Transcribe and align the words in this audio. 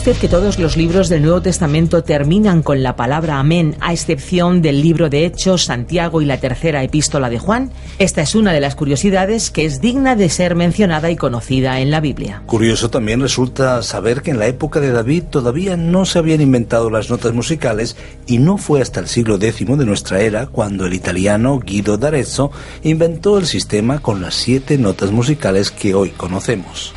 Usted 0.00 0.16
que 0.16 0.28
todos 0.28 0.58
los 0.58 0.78
libros 0.78 1.10
del 1.10 1.20
Nuevo 1.20 1.42
Testamento 1.42 2.02
terminan 2.02 2.62
con 2.62 2.82
la 2.82 2.96
palabra 2.96 3.38
amén, 3.38 3.76
a 3.80 3.92
excepción 3.92 4.62
del 4.62 4.80
libro 4.80 5.10
de 5.10 5.26
Hechos, 5.26 5.64
Santiago 5.64 6.22
y 6.22 6.24
la 6.24 6.40
tercera 6.40 6.82
epístola 6.82 7.28
de 7.28 7.38
Juan? 7.38 7.70
Esta 7.98 8.22
es 8.22 8.34
una 8.34 8.54
de 8.54 8.60
las 8.60 8.76
curiosidades 8.76 9.50
que 9.50 9.66
es 9.66 9.82
digna 9.82 10.16
de 10.16 10.30
ser 10.30 10.54
mencionada 10.54 11.10
y 11.10 11.16
conocida 11.16 11.80
en 11.80 11.90
la 11.90 12.00
Biblia. 12.00 12.42
Curioso 12.46 12.88
también 12.88 13.20
resulta 13.20 13.82
saber 13.82 14.22
que 14.22 14.30
en 14.30 14.38
la 14.38 14.46
época 14.46 14.80
de 14.80 14.90
David 14.90 15.24
todavía 15.24 15.76
no 15.76 16.06
se 16.06 16.18
habían 16.18 16.40
inventado 16.40 16.88
las 16.88 17.10
notas 17.10 17.34
musicales 17.34 17.98
y 18.26 18.38
no 18.38 18.56
fue 18.56 18.80
hasta 18.80 19.00
el 19.00 19.06
siglo 19.06 19.34
X 19.34 19.66
de 19.66 19.84
nuestra 19.84 20.22
era 20.22 20.46
cuando 20.46 20.86
el 20.86 20.94
italiano 20.94 21.60
Guido 21.60 21.98
d'Arezzo 21.98 22.52
inventó 22.84 23.36
el 23.36 23.44
sistema 23.44 23.98
con 23.98 24.22
las 24.22 24.34
siete 24.34 24.78
notas 24.78 25.10
musicales 25.10 25.70
que 25.70 25.94
hoy 25.94 26.08
conocemos. 26.08 26.94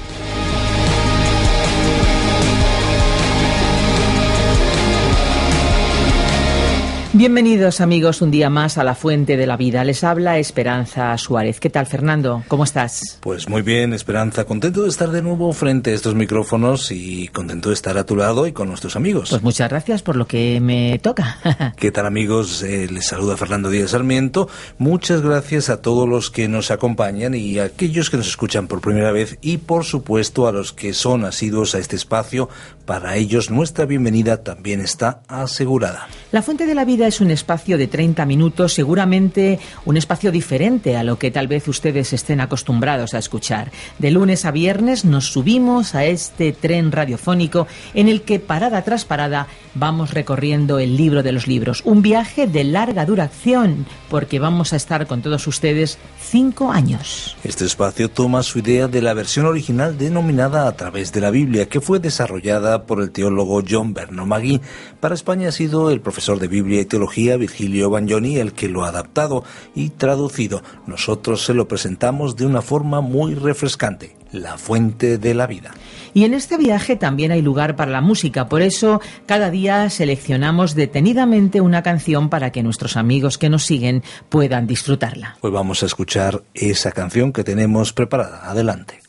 Bienvenidos 7.23 7.79
amigos 7.79 8.21
un 8.21 8.31
día 8.31 8.49
más 8.49 8.77
a 8.77 8.83
la 8.83 8.95
Fuente 8.95 9.37
de 9.37 9.47
la 9.47 9.55
Vida. 9.55 9.85
Les 9.85 10.03
habla 10.03 10.39
Esperanza 10.39 11.17
Suárez. 11.17 11.61
¿Qué 11.61 11.69
tal 11.69 11.85
Fernando? 11.85 12.43
¿Cómo 12.49 12.65
estás? 12.65 13.17
Pues 13.21 13.47
muy 13.47 13.61
bien, 13.61 13.93
Esperanza. 13.93 14.43
Contento 14.43 14.83
de 14.83 14.89
estar 14.89 15.09
de 15.09 15.21
nuevo 15.21 15.53
frente 15.53 15.91
a 15.91 15.93
estos 15.93 16.15
micrófonos 16.15 16.91
y 16.91 17.29
contento 17.29 17.69
de 17.69 17.75
estar 17.75 17.97
a 17.97 18.05
tu 18.05 18.17
lado 18.17 18.45
y 18.45 18.51
con 18.51 18.67
nuestros 18.67 18.97
amigos. 18.97 19.29
Pues 19.29 19.41
muchas 19.41 19.69
gracias 19.69 20.01
por 20.01 20.17
lo 20.17 20.27
que 20.27 20.59
me 20.59 20.99
toca. 20.99 21.73
¿Qué 21.77 21.93
tal 21.93 22.07
amigos? 22.07 22.61
Eh, 22.61 22.89
les 22.91 23.07
saluda 23.07 23.37
Fernando 23.37 23.69
Díaz 23.69 23.91
Sarmiento. 23.91 24.49
Muchas 24.77 25.21
gracias 25.21 25.69
a 25.69 25.81
todos 25.81 26.09
los 26.09 26.29
que 26.29 26.49
nos 26.49 26.71
acompañan 26.71 27.35
y 27.35 27.57
a 27.57 27.63
aquellos 27.63 28.09
que 28.09 28.17
nos 28.17 28.27
escuchan 28.27 28.67
por 28.67 28.81
primera 28.81 29.13
vez 29.13 29.37
y 29.41 29.59
por 29.59 29.85
supuesto 29.85 30.45
a 30.45 30.51
los 30.51 30.73
que 30.73 30.93
son 30.93 31.23
asiduos 31.23 31.73
a 31.73 31.79
este 31.79 31.95
espacio. 31.95 32.49
Para 32.85 33.15
ellos 33.15 33.49
nuestra 33.49 33.85
bienvenida 33.85 34.43
también 34.43 34.81
está 34.81 35.21
asegurada. 35.29 36.07
La 36.33 36.41
Fuente 36.41 36.65
de 36.65 36.75
la 36.75 36.83
Vida 36.83 37.07
es 37.07 37.21
un 37.21 37.31
espacio 37.31 37.77
de 37.77 37.87
30 37.87 38.25
minutos, 38.25 38.73
seguramente 38.73 39.59
un 39.85 39.95
espacio 39.95 40.33
diferente 40.33 40.97
a 40.97 41.03
lo 41.03 41.17
que 41.17 41.31
tal 41.31 41.47
vez 41.47 41.69
ustedes 41.69 42.11
estén 42.11 42.41
acostumbrados 42.41 43.13
a 43.13 43.19
escuchar. 43.19 43.71
De 43.99 44.11
lunes 44.11 44.43
a 44.43 44.51
viernes 44.51 45.05
nos 45.05 45.31
subimos 45.31 45.95
a 45.95 46.03
este 46.03 46.51
tren 46.51 46.91
radiofónico 46.91 47.67
en 47.93 48.09
el 48.09 48.23
que 48.23 48.39
parada 48.39 48.81
tras 48.81 49.05
parada 49.05 49.47
vamos 49.75 50.13
recorriendo 50.13 50.79
el 50.79 50.97
libro 50.97 51.23
de 51.23 51.31
los 51.31 51.47
libros. 51.47 51.83
Un 51.85 52.01
viaje 52.01 52.47
de 52.47 52.65
larga 52.65 53.05
duración 53.05 53.85
porque 54.09 54.39
vamos 54.39 54.73
a 54.73 54.75
estar 54.75 55.07
con 55.07 55.21
todos 55.21 55.47
ustedes 55.47 55.97
cinco 56.19 56.71
años. 56.71 57.37
Este 57.45 57.63
espacio 57.63 58.09
toma 58.09 58.43
su 58.43 58.59
idea 58.59 58.89
de 58.89 59.01
la 59.01 59.13
versión 59.13 59.45
original 59.45 59.97
denominada 59.97 60.67
A 60.67 60.75
través 60.75 61.11
de 61.13 61.21
la 61.21 61.31
Biblia, 61.31 61.69
que 61.69 61.79
fue 61.79 61.99
desarrollada 61.99 62.72
por 62.81 62.99
el 63.01 63.11
teólogo 63.11 63.61
John 63.69 63.93
Berno 63.93 64.25
Magui. 64.25 64.59
Para 64.99 65.15
España 65.15 65.49
ha 65.49 65.51
sido 65.51 65.91
el 65.91 66.01
profesor 66.01 66.39
de 66.39 66.47
Biblia 66.47 66.81
y 66.81 66.85
Teología 66.85 67.37
Virgilio 67.37 67.89
Bagnoni 67.89 68.37
el 68.37 68.53
que 68.53 68.67
lo 68.67 68.83
ha 68.83 68.89
adaptado 68.89 69.43
y 69.75 69.91
traducido. 69.91 70.63
Nosotros 70.87 71.45
se 71.45 71.53
lo 71.53 71.67
presentamos 71.67 72.35
de 72.35 72.45
una 72.45 72.61
forma 72.61 73.01
muy 73.01 73.35
refrescante, 73.35 74.15
la 74.31 74.57
fuente 74.57 75.17
de 75.17 75.33
la 75.33 75.47
vida. 75.47 75.71
Y 76.13 76.25
en 76.25 76.33
este 76.33 76.57
viaje 76.57 76.95
también 76.95 77.31
hay 77.31 77.41
lugar 77.41 77.75
para 77.75 77.91
la 77.91 78.01
música, 78.01 78.47
por 78.47 78.61
eso 78.61 79.01
cada 79.25 79.49
día 79.49 79.89
seleccionamos 79.89 80.75
detenidamente 80.75 81.61
una 81.61 81.81
canción 81.81 82.29
para 82.29 82.51
que 82.51 82.63
nuestros 82.63 82.97
amigos 82.97 83.37
que 83.37 83.49
nos 83.49 83.65
siguen 83.65 84.03
puedan 84.29 84.67
disfrutarla. 84.67 85.37
Pues 85.41 85.53
vamos 85.53 85.81
a 85.81 85.87
escuchar 85.87 86.43
esa 86.53 86.91
canción 86.91 87.33
que 87.33 87.43
tenemos 87.43 87.93
preparada. 87.93 88.49
Adelante. 88.49 88.99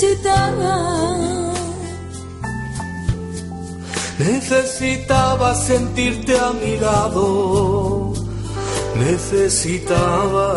Necesitaba. 0.00 0.76
Necesitaba 4.18 5.54
sentirte 5.54 6.38
a 6.38 6.52
mi 6.52 6.76
lado, 6.76 8.12
necesitaba. 8.96 10.48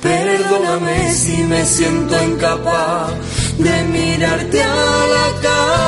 Perdóname 0.00 1.12
si 1.12 1.42
me 1.44 1.64
siento 1.64 2.22
incapaz 2.24 3.12
de 3.58 3.82
mirarte 3.84 4.62
a 4.62 5.06
la 5.14 5.40
cara. 5.42 5.82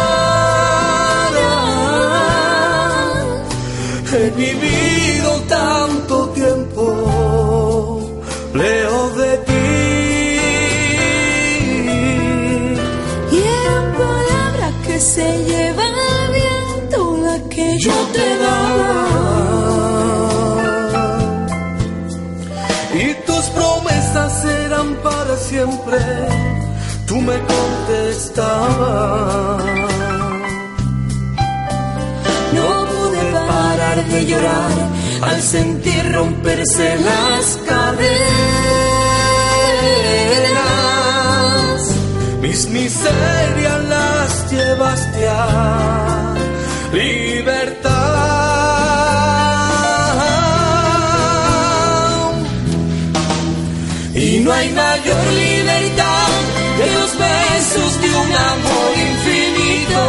He 4.17 4.31
siempre, 25.55 25.99
tú 27.07 27.17
me 27.21 27.37
contestabas. 27.55 28.55
No 32.57 32.69
pude 32.93 33.23
parar 33.49 33.99
de 34.13 34.21
llorar 34.31 34.73
al 35.23 35.41
sentir 35.41 36.03
romperse 36.13 36.97
las 37.09 37.45
cadenas. 37.69 37.95
Mis 42.43 42.61
miserias 42.69 44.31
llevaste 44.51 45.23
a 45.29 46.35
libertad. 46.93 48.15
No 54.45 54.53
hay 54.53 54.69
mayor 54.73 55.27
libertad 55.33 55.54
de 57.75 57.81
un 57.81 58.33
amor 58.33 58.93
infinito. 58.97 60.03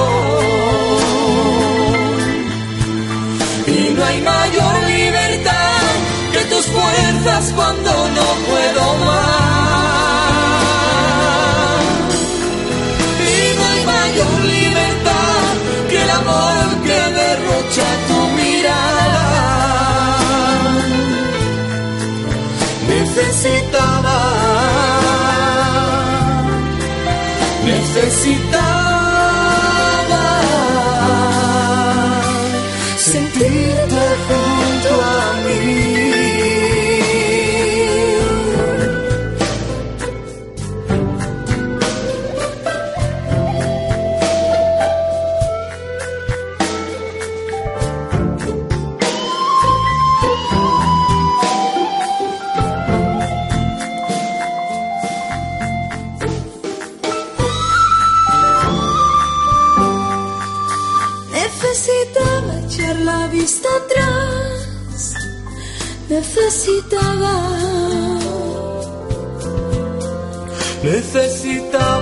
Y 3.65 3.93
no 3.95 4.05
hay 4.05 4.21
mayor 4.21 4.83
libertad 4.87 5.81
que 6.31 6.39
tus 6.45 6.65
fuerzas 6.67 7.53
cuando 7.55 7.91
no 8.09 8.25
puedo 8.47 8.97
más. 9.05 9.34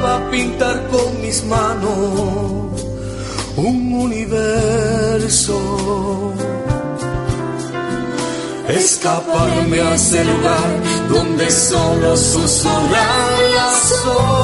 Necesitaba 0.03 0.29
pintar 0.31 0.87
con 0.89 1.21
mis 1.21 1.43
manos 1.45 2.81
un 3.55 3.93
universo. 3.93 5.57
Escaparme 8.67 9.79
a 9.79 9.95
ese 9.95 10.25
lugar 10.25 10.81
donde 11.09 11.49
solo 11.49 12.17
susurran 12.17 13.53
las 13.55 13.93
olas, 14.05 14.43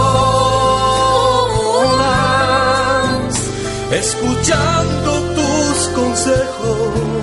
escuchando 3.91 5.11
tus 5.35 5.87
consejos 5.89 7.18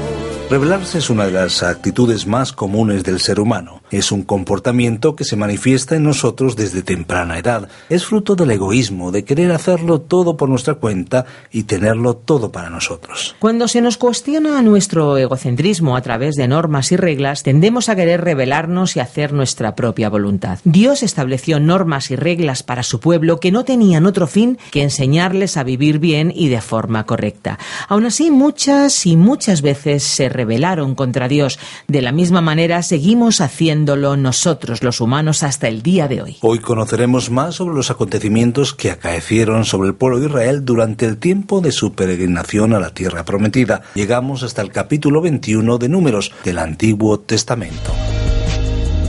Revelarse 0.48 0.98
es 0.98 1.10
una 1.10 1.26
de 1.26 1.32
las 1.32 1.64
actitudes 1.64 2.28
más 2.28 2.52
comunes 2.52 3.02
del 3.02 3.18
ser 3.18 3.40
humano. 3.40 3.82
Es 3.90 4.12
un 4.12 4.22
comportamiento 4.22 5.16
que 5.16 5.24
se 5.24 5.34
manifiesta 5.34 5.96
en 5.96 6.04
nosotros 6.04 6.54
desde 6.54 6.82
temprana 6.82 7.36
edad. 7.36 7.68
Es 7.88 8.06
fruto 8.06 8.36
del 8.36 8.52
egoísmo, 8.52 9.10
de 9.10 9.24
querer 9.24 9.50
hacerlo 9.50 10.00
todo 10.00 10.36
por 10.36 10.48
nuestra 10.48 10.74
cuenta 10.74 11.26
y 11.50 11.64
tenerlo 11.64 12.14
todo 12.14 12.52
para 12.52 12.70
nosotros. 12.70 13.34
Cuando 13.40 13.66
se 13.66 13.80
nos 13.80 13.96
cuestiona 13.96 14.62
nuestro 14.62 15.16
egocentrismo 15.16 15.96
a 15.96 16.02
través 16.02 16.36
de 16.36 16.46
normas 16.46 16.92
y 16.92 16.96
reglas, 16.96 17.42
tendemos 17.42 17.88
a 17.88 17.96
querer 17.96 18.22
revelarnos 18.22 18.94
y 18.94 19.00
hacer 19.00 19.32
nuestra 19.32 19.74
propia 19.74 20.08
voluntad. 20.10 20.60
Dios 20.62 21.02
estableció 21.02 21.58
normas 21.58 22.12
y 22.12 22.16
reglas 22.16 22.62
para 22.62 22.84
su 22.84 23.00
pueblo 23.00 23.40
que 23.40 23.50
no 23.50 23.64
tenían 23.64 24.06
otro 24.06 24.28
fin 24.28 24.58
que 24.70 24.84
enseñarles 24.84 25.56
a 25.56 25.64
vivir 25.64 25.98
bien 25.98 26.32
y 26.32 26.48
de 26.50 26.60
forma 26.60 27.04
correcta. 27.04 27.58
Aún 27.88 28.04
así, 28.04 28.30
muchas 28.30 29.06
y 29.06 29.16
muchas 29.16 29.60
veces 29.60 30.04
se 30.04 30.35
rebelaron 30.36 30.94
contra 30.94 31.28
Dios. 31.28 31.58
De 31.88 32.02
la 32.02 32.12
misma 32.12 32.40
manera 32.40 32.82
seguimos 32.82 33.40
haciéndolo 33.40 34.16
nosotros 34.16 34.82
los 34.82 35.00
humanos 35.00 35.42
hasta 35.42 35.68
el 35.68 35.82
día 35.82 36.08
de 36.08 36.22
hoy. 36.22 36.36
Hoy 36.42 36.58
conoceremos 36.58 37.30
más 37.30 37.56
sobre 37.56 37.74
los 37.74 37.90
acontecimientos 37.90 38.74
que 38.74 38.90
acaecieron 38.90 39.64
sobre 39.64 39.88
el 39.88 39.94
pueblo 39.94 40.20
de 40.20 40.26
Israel 40.26 40.64
durante 40.64 41.06
el 41.06 41.18
tiempo 41.18 41.60
de 41.60 41.72
su 41.72 41.92
peregrinación 41.92 42.74
a 42.74 42.80
la 42.80 42.94
tierra 42.94 43.24
prometida. 43.24 43.82
Llegamos 43.94 44.42
hasta 44.42 44.62
el 44.62 44.70
capítulo 44.70 45.20
21 45.20 45.78
de 45.78 45.88
Números 45.88 46.32
del 46.44 46.58
Antiguo 46.58 47.20
Testamento. 47.20 47.92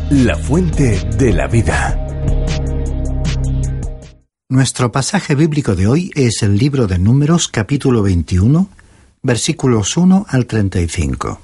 La 0.09 0.37
fuente 0.37 0.99
de 1.17 1.33
la 1.33 1.47
vida. 1.47 2.03
Nuestro 4.49 4.93
pasaje 4.93 5.35
bíblico 5.35 5.75
de 5.75 5.87
hoy 5.87 6.11
es 6.15 6.41
el 6.41 6.57
libro 6.57 6.87
de 6.87 6.97
Números 6.97 7.49
capítulo 7.49 8.01
21 8.01 8.69
versículos 9.21 9.97
1 9.97 10.25
al 10.29 10.45
35. 10.45 11.41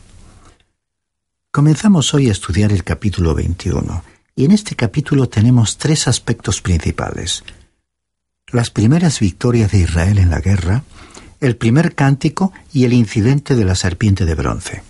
Comenzamos 1.52 2.14
hoy 2.14 2.30
a 2.30 2.32
estudiar 2.32 2.72
el 2.72 2.84
capítulo 2.84 3.36
21, 3.36 4.04
y 4.36 4.46
en 4.46 4.52
este 4.52 4.76
capítulo 4.76 5.28
tenemos 5.28 5.78
tres 5.78 6.08
aspectos 6.08 6.62
principales. 6.62 7.44
Las 8.52 8.70
primeras 8.70 9.20
victorias 9.20 9.72
de 9.72 9.80
Israel 9.80 10.18
en 10.18 10.30
la 10.30 10.40
guerra, 10.40 10.84
el 11.40 11.58
primer 11.58 11.96
cántico 11.96 12.54
y 12.72 12.86
el 12.86 12.94
incidente 12.94 13.56
de 13.56 13.66
la 13.66 13.76
serpiente 13.76 14.26
de 14.26 14.36
bronce. 14.36 14.84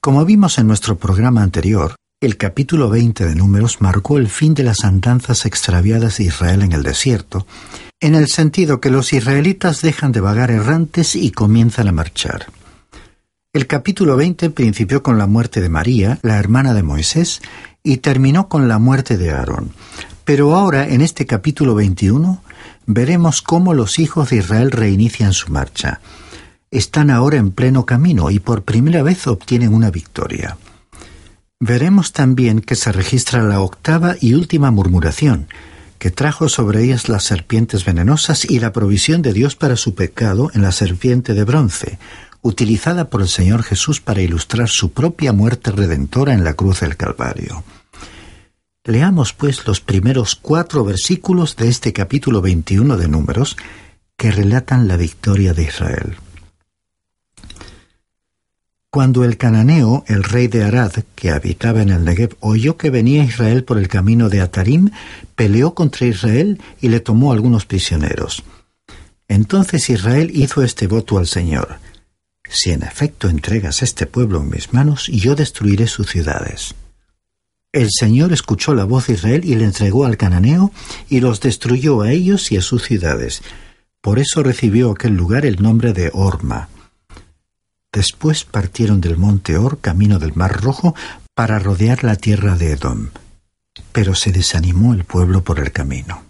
Como 0.00 0.24
vimos 0.24 0.58
en 0.58 0.66
nuestro 0.66 0.98
programa 0.98 1.42
anterior, 1.42 1.94
el 2.20 2.36
capítulo 2.36 2.88
20 2.88 3.26
de 3.26 3.34
Números 3.36 3.80
marcó 3.80 4.18
el 4.18 4.28
fin 4.28 4.54
de 4.54 4.64
las 4.64 4.84
andanzas 4.84 5.46
extraviadas 5.46 6.18
de 6.18 6.24
Israel 6.24 6.62
en 6.62 6.72
el 6.72 6.82
desierto 6.82 7.46
en 8.00 8.14
el 8.14 8.28
sentido 8.28 8.80
que 8.80 8.90
los 8.90 9.12
israelitas 9.12 9.82
dejan 9.82 10.12
de 10.12 10.20
vagar 10.20 10.50
errantes 10.50 11.16
y 11.16 11.30
comienzan 11.30 11.88
a 11.88 11.92
marchar. 11.92 12.46
El 13.52 13.66
capítulo 13.66 14.16
20 14.16 14.50
principió 14.50 15.02
con 15.02 15.18
la 15.18 15.26
muerte 15.26 15.60
de 15.60 15.68
María, 15.68 16.18
la 16.22 16.38
hermana 16.38 16.74
de 16.74 16.84
Moisés, 16.84 17.40
y 17.82 17.98
terminó 17.98 18.48
con 18.48 18.68
la 18.68 18.78
muerte 18.78 19.16
de 19.16 19.30
Aarón. 19.30 19.72
Pero 20.24 20.54
ahora, 20.54 20.86
en 20.88 21.00
este 21.00 21.26
capítulo 21.26 21.74
21, 21.74 22.42
veremos 22.86 23.42
cómo 23.42 23.74
los 23.74 23.98
hijos 23.98 24.30
de 24.30 24.36
Israel 24.36 24.70
reinician 24.70 25.32
su 25.32 25.50
marcha. 25.50 26.00
Están 26.70 27.10
ahora 27.10 27.38
en 27.38 27.50
pleno 27.50 27.84
camino 27.84 28.30
y 28.30 28.38
por 28.38 28.62
primera 28.62 29.02
vez 29.02 29.26
obtienen 29.26 29.74
una 29.74 29.90
victoria. 29.90 30.56
Veremos 31.60 32.12
también 32.12 32.60
que 32.60 32.76
se 32.76 32.92
registra 32.92 33.42
la 33.42 33.60
octava 33.60 34.14
y 34.20 34.34
última 34.34 34.70
murmuración, 34.70 35.48
que 35.98 36.12
trajo 36.12 36.48
sobre 36.48 36.84
ellas 36.84 37.08
las 37.08 37.24
serpientes 37.24 37.84
venenosas 37.84 38.44
y 38.44 38.60
la 38.60 38.72
provisión 38.72 39.22
de 39.22 39.32
Dios 39.32 39.56
para 39.56 39.74
su 39.74 39.96
pecado 39.96 40.52
en 40.54 40.62
la 40.62 40.70
serpiente 40.70 41.34
de 41.34 41.42
bronce, 41.42 41.98
utilizada 42.42 43.10
por 43.10 43.22
el 43.22 43.28
Señor 43.28 43.64
Jesús 43.64 44.00
para 44.00 44.22
ilustrar 44.22 44.68
su 44.68 44.92
propia 44.92 45.32
muerte 45.32 45.72
redentora 45.72 46.32
en 46.32 46.44
la 46.44 46.54
cruz 46.54 46.80
del 46.80 46.96
Calvario. 46.96 47.64
Leamos 48.84 49.32
pues 49.32 49.66
los 49.66 49.80
primeros 49.80 50.36
cuatro 50.36 50.84
versículos 50.84 51.56
de 51.56 51.68
este 51.68 51.92
capítulo 51.92 52.40
21 52.40 52.96
de 52.96 53.08
Números 53.08 53.56
que 54.16 54.30
relatan 54.30 54.86
la 54.86 54.96
victoria 54.96 55.54
de 55.54 55.64
Israel. 55.64 56.16
Cuando 58.90 59.22
el 59.22 59.36
cananeo, 59.36 60.02
el 60.06 60.24
rey 60.24 60.48
de 60.48 60.64
Arad, 60.64 60.92
que 61.14 61.30
habitaba 61.30 61.82
en 61.82 61.90
el 61.90 62.04
Negev, 62.04 62.36
oyó 62.40 62.78
que 62.78 62.88
venía 62.88 63.22
Israel 63.22 63.62
por 63.62 63.76
el 63.76 63.86
camino 63.86 64.30
de 64.30 64.40
Atarim, 64.40 64.90
peleó 65.36 65.74
contra 65.74 66.06
Israel 66.06 66.58
y 66.80 66.88
le 66.88 67.00
tomó 67.00 67.32
algunos 67.32 67.66
prisioneros. 67.66 68.44
Entonces 69.28 69.90
Israel 69.90 70.30
hizo 70.32 70.62
este 70.62 70.86
voto 70.86 71.18
al 71.18 71.26
Señor. 71.26 71.80
Si 72.48 72.70
en 72.70 72.82
efecto 72.82 73.28
entregas 73.28 73.82
este 73.82 74.06
pueblo 74.06 74.40
en 74.40 74.48
mis 74.48 74.72
manos, 74.72 75.08
yo 75.08 75.34
destruiré 75.34 75.86
sus 75.86 76.08
ciudades. 76.08 76.74
El 77.72 77.88
Señor 77.90 78.32
escuchó 78.32 78.72
la 78.72 78.84
voz 78.84 79.08
de 79.08 79.12
Israel 79.12 79.44
y 79.44 79.54
le 79.54 79.66
entregó 79.66 80.06
al 80.06 80.16
cananeo 80.16 80.72
y 81.10 81.20
los 81.20 81.42
destruyó 81.42 82.00
a 82.00 82.10
ellos 82.10 82.50
y 82.52 82.56
a 82.56 82.62
sus 82.62 82.84
ciudades. 82.84 83.42
Por 84.00 84.18
eso 84.18 84.42
recibió 84.42 84.90
aquel 84.90 85.12
lugar 85.12 85.44
el 85.44 85.62
nombre 85.62 85.92
de 85.92 86.10
Orma. 86.14 86.70
Después 87.92 88.44
partieron 88.44 89.00
del 89.00 89.16
monte 89.16 89.56
Or 89.56 89.80
camino 89.80 90.18
del 90.18 90.34
Mar 90.34 90.60
Rojo 90.62 90.94
para 91.34 91.58
rodear 91.58 92.04
la 92.04 92.16
tierra 92.16 92.56
de 92.56 92.72
Edom. 92.72 93.08
Pero 93.92 94.14
se 94.14 94.32
desanimó 94.32 94.92
el 94.92 95.04
pueblo 95.04 95.42
por 95.42 95.58
el 95.58 95.72
camino. 95.72 96.22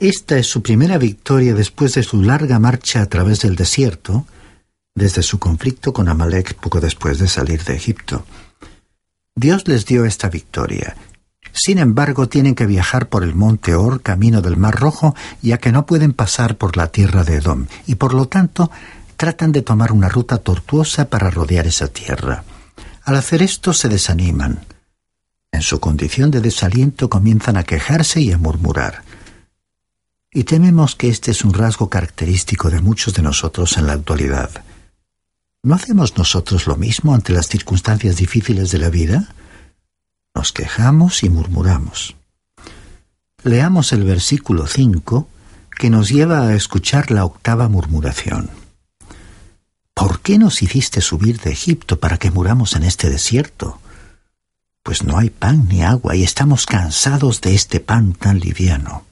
Esta 0.00 0.36
es 0.36 0.48
su 0.48 0.62
primera 0.62 0.98
victoria 0.98 1.54
después 1.54 1.94
de 1.94 2.02
su 2.02 2.22
larga 2.22 2.58
marcha 2.58 3.02
a 3.02 3.06
través 3.06 3.40
del 3.40 3.54
desierto, 3.54 4.26
desde 4.94 5.22
su 5.22 5.38
conflicto 5.38 5.92
con 5.92 6.08
Amalek 6.08 6.54
poco 6.54 6.80
después 6.80 7.18
de 7.18 7.28
salir 7.28 7.62
de 7.64 7.76
Egipto. 7.76 8.26
Dios 9.34 9.68
les 9.68 9.86
dio 9.86 10.04
esta 10.04 10.28
victoria. 10.28 10.96
Sin 11.52 11.78
embargo, 11.78 12.28
tienen 12.28 12.54
que 12.54 12.66
viajar 12.66 13.08
por 13.08 13.22
el 13.22 13.34
monte 13.34 13.74
Or, 13.74 14.02
camino 14.02 14.40
del 14.42 14.56
Mar 14.56 14.74
Rojo, 14.74 15.14
ya 15.42 15.58
que 15.58 15.72
no 15.72 15.86
pueden 15.86 16.12
pasar 16.12 16.56
por 16.56 16.76
la 16.76 16.88
tierra 16.88 17.24
de 17.24 17.36
Edom, 17.36 17.66
y 17.86 17.96
por 17.96 18.14
lo 18.14 18.26
tanto 18.26 18.70
tratan 19.22 19.52
de 19.52 19.62
tomar 19.62 19.92
una 19.92 20.08
ruta 20.08 20.38
tortuosa 20.38 21.08
para 21.08 21.30
rodear 21.30 21.68
esa 21.68 21.86
tierra. 21.86 22.42
Al 23.04 23.14
hacer 23.14 23.40
esto 23.40 23.72
se 23.72 23.88
desaniman. 23.88 24.66
En 25.52 25.62
su 25.62 25.78
condición 25.78 26.32
de 26.32 26.40
desaliento 26.40 27.08
comienzan 27.08 27.56
a 27.56 27.62
quejarse 27.62 28.20
y 28.20 28.32
a 28.32 28.38
murmurar. 28.38 29.04
Y 30.32 30.42
tememos 30.42 30.96
que 30.96 31.08
este 31.08 31.30
es 31.30 31.44
un 31.44 31.54
rasgo 31.54 31.88
característico 31.88 32.68
de 32.68 32.80
muchos 32.80 33.14
de 33.14 33.22
nosotros 33.22 33.76
en 33.76 33.86
la 33.86 33.92
actualidad. 33.92 34.50
¿No 35.62 35.76
hacemos 35.76 36.18
nosotros 36.18 36.66
lo 36.66 36.74
mismo 36.74 37.14
ante 37.14 37.32
las 37.32 37.46
circunstancias 37.46 38.16
difíciles 38.16 38.72
de 38.72 38.78
la 38.78 38.90
vida? 38.90 39.28
Nos 40.34 40.50
quejamos 40.50 41.22
y 41.22 41.28
murmuramos. 41.28 42.16
Leamos 43.44 43.92
el 43.92 44.02
versículo 44.02 44.66
5 44.66 45.28
que 45.78 45.90
nos 45.90 46.08
lleva 46.08 46.48
a 46.48 46.56
escuchar 46.56 47.12
la 47.12 47.24
octava 47.24 47.68
murmuración. 47.68 48.61
¿Por 49.94 50.20
qué 50.20 50.38
nos 50.38 50.62
hiciste 50.62 51.00
subir 51.00 51.40
de 51.40 51.52
Egipto 51.52 51.98
para 52.00 52.16
que 52.18 52.30
muramos 52.30 52.74
en 52.76 52.82
este 52.84 53.10
desierto? 53.10 53.80
Pues 54.82 55.04
no 55.04 55.18
hay 55.18 55.30
pan 55.30 55.68
ni 55.68 55.82
agua 55.82 56.16
y 56.16 56.22
estamos 56.22 56.66
cansados 56.66 57.40
de 57.40 57.54
este 57.54 57.78
pan 57.80 58.14
tan 58.14 58.40
liviano. 58.40 59.04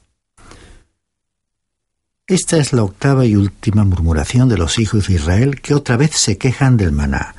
Esta 2.27 2.57
es 2.57 2.73
la 2.73 2.83
octava 2.83 3.25
y 3.25 3.35
última 3.35 3.83
murmuración 3.83 4.49
de 4.49 4.57
los 4.57 4.79
hijos 4.79 5.07
de 5.07 5.15
Israel 5.15 5.61
que 5.61 5.73
otra 5.73 5.97
vez 5.97 6.11
se 6.11 6.37
quejan 6.37 6.77
del 6.77 6.91
maná. 6.91 7.35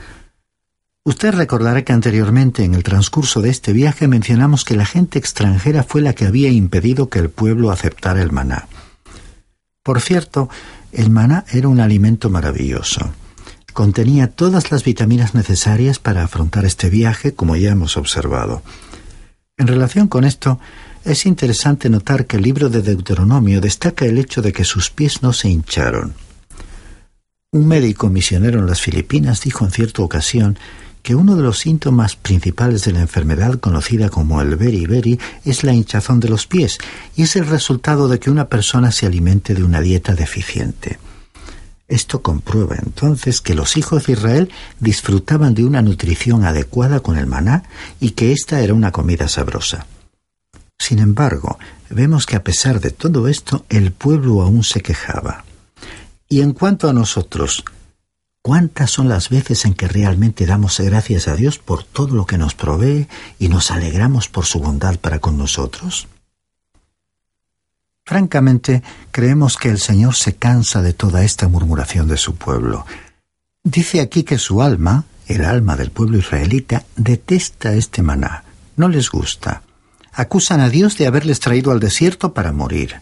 Usted 1.04 1.34
recordará 1.34 1.82
que 1.82 1.92
anteriormente 1.92 2.62
en 2.62 2.74
el 2.74 2.84
transcurso 2.84 3.42
de 3.42 3.50
este 3.50 3.72
viaje 3.72 4.06
mencionamos 4.06 4.64
que 4.64 4.76
la 4.76 4.86
gente 4.86 5.18
extranjera 5.18 5.82
fue 5.82 6.00
la 6.00 6.14
que 6.14 6.26
había 6.26 6.50
impedido 6.50 7.08
que 7.08 7.18
el 7.18 7.28
pueblo 7.28 7.70
aceptara 7.70 8.22
el 8.22 8.30
maná. 8.30 8.68
Por 9.82 10.00
cierto, 10.00 10.48
el 10.92 11.10
maná 11.10 11.44
era 11.50 11.68
un 11.68 11.80
alimento 11.80 12.30
maravilloso. 12.30 13.12
Contenía 13.72 14.28
todas 14.28 14.70
las 14.70 14.84
vitaminas 14.84 15.34
necesarias 15.34 15.98
para 15.98 16.24
afrontar 16.24 16.64
este 16.64 16.90
viaje, 16.90 17.34
como 17.34 17.56
ya 17.56 17.70
hemos 17.70 17.96
observado. 17.96 18.62
En 19.56 19.66
relación 19.66 20.08
con 20.08 20.24
esto, 20.24 20.60
es 21.04 21.26
interesante 21.26 21.88
notar 21.88 22.26
que 22.26 22.36
el 22.36 22.42
libro 22.42 22.68
de 22.68 22.82
Deuteronomio 22.82 23.60
destaca 23.60 24.04
el 24.04 24.18
hecho 24.18 24.42
de 24.42 24.52
que 24.52 24.64
sus 24.64 24.90
pies 24.90 25.22
no 25.22 25.32
se 25.32 25.48
hincharon. 25.48 26.14
Un 27.50 27.66
médico 27.66 28.08
misionero 28.08 28.60
en 28.60 28.66
las 28.66 28.80
Filipinas 28.80 29.42
dijo 29.42 29.64
en 29.64 29.70
cierta 29.70 30.02
ocasión 30.02 30.58
que 31.02 31.14
uno 31.14 31.34
de 31.36 31.42
los 31.42 31.58
síntomas 31.58 32.16
principales 32.16 32.84
de 32.84 32.92
la 32.92 33.00
enfermedad 33.00 33.58
conocida 33.58 34.08
como 34.08 34.40
el 34.40 34.56
beriberi 34.56 35.18
es 35.44 35.64
la 35.64 35.72
hinchazón 35.72 36.20
de 36.20 36.28
los 36.28 36.46
pies 36.46 36.78
y 37.16 37.22
es 37.22 37.36
el 37.36 37.46
resultado 37.46 38.08
de 38.08 38.20
que 38.20 38.30
una 38.30 38.48
persona 38.48 38.92
se 38.92 39.06
alimente 39.06 39.54
de 39.54 39.64
una 39.64 39.80
dieta 39.80 40.14
deficiente. 40.14 40.98
Esto 41.92 42.22
comprueba 42.22 42.76
entonces 42.76 43.42
que 43.42 43.54
los 43.54 43.76
hijos 43.76 44.06
de 44.06 44.14
Israel 44.14 44.50
disfrutaban 44.80 45.52
de 45.52 45.66
una 45.66 45.82
nutrición 45.82 46.46
adecuada 46.46 47.00
con 47.00 47.18
el 47.18 47.26
maná 47.26 47.64
y 48.00 48.12
que 48.12 48.32
ésta 48.32 48.60
era 48.60 48.72
una 48.72 48.92
comida 48.92 49.28
sabrosa. 49.28 49.84
Sin 50.78 51.00
embargo, 51.00 51.58
vemos 51.90 52.24
que 52.24 52.34
a 52.34 52.42
pesar 52.42 52.80
de 52.80 52.92
todo 52.92 53.28
esto, 53.28 53.66
el 53.68 53.92
pueblo 53.92 54.40
aún 54.40 54.64
se 54.64 54.80
quejaba. 54.80 55.44
Y 56.30 56.40
en 56.40 56.54
cuanto 56.54 56.88
a 56.88 56.94
nosotros, 56.94 57.62
¿cuántas 58.40 58.90
son 58.90 59.10
las 59.10 59.28
veces 59.28 59.66
en 59.66 59.74
que 59.74 59.86
realmente 59.86 60.46
damos 60.46 60.80
gracias 60.80 61.28
a 61.28 61.36
Dios 61.36 61.58
por 61.58 61.84
todo 61.84 62.16
lo 62.16 62.24
que 62.24 62.38
nos 62.38 62.54
provee 62.54 63.06
y 63.38 63.48
nos 63.48 63.70
alegramos 63.70 64.28
por 64.28 64.46
su 64.46 64.60
bondad 64.60 64.96
para 64.96 65.18
con 65.18 65.36
nosotros? 65.36 66.08
Francamente, 68.04 68.82
creemos 69.10 69.56
que 69.56 69.68
el 69.68 69.78
Señor 69.78 70.14
se 70.14 70.34
cansa 70.34 70.82
de 70.82 70.92
toda 70.92 71.24
esta 71.24 71.48
murmuración 71.48 72.08
de 72.08 72.16
su 72.16 72.34
pueblo. 72.34 72.84
Dice 73.62 74.00
aquí 74.00 74.24
que 74.24 74.38
su 74.38 74.60
alma, 74.60 75.04
el 75.28 75.44
alma 75.44 75.76
del 75.76 75.90
pueblo 75.90 76.18
israelita, 76.18 76.84
detesta 76.96 77.74
este 77.74 78.02
maná, 78.02 78.44
no 78.76 78.88
les 78.88 79.10
gusta. 79.10 79.62
Acusan 80.12 80.60
a 80.60 80.68
Dios 80.68 80.98
de 80.98 81.06
haberles 81.06 81.40
traído 81.40 81.70
al 81.70 81.80
desierto 81.80 82.34
para 82.34 82.52
morir. 82.52 83.00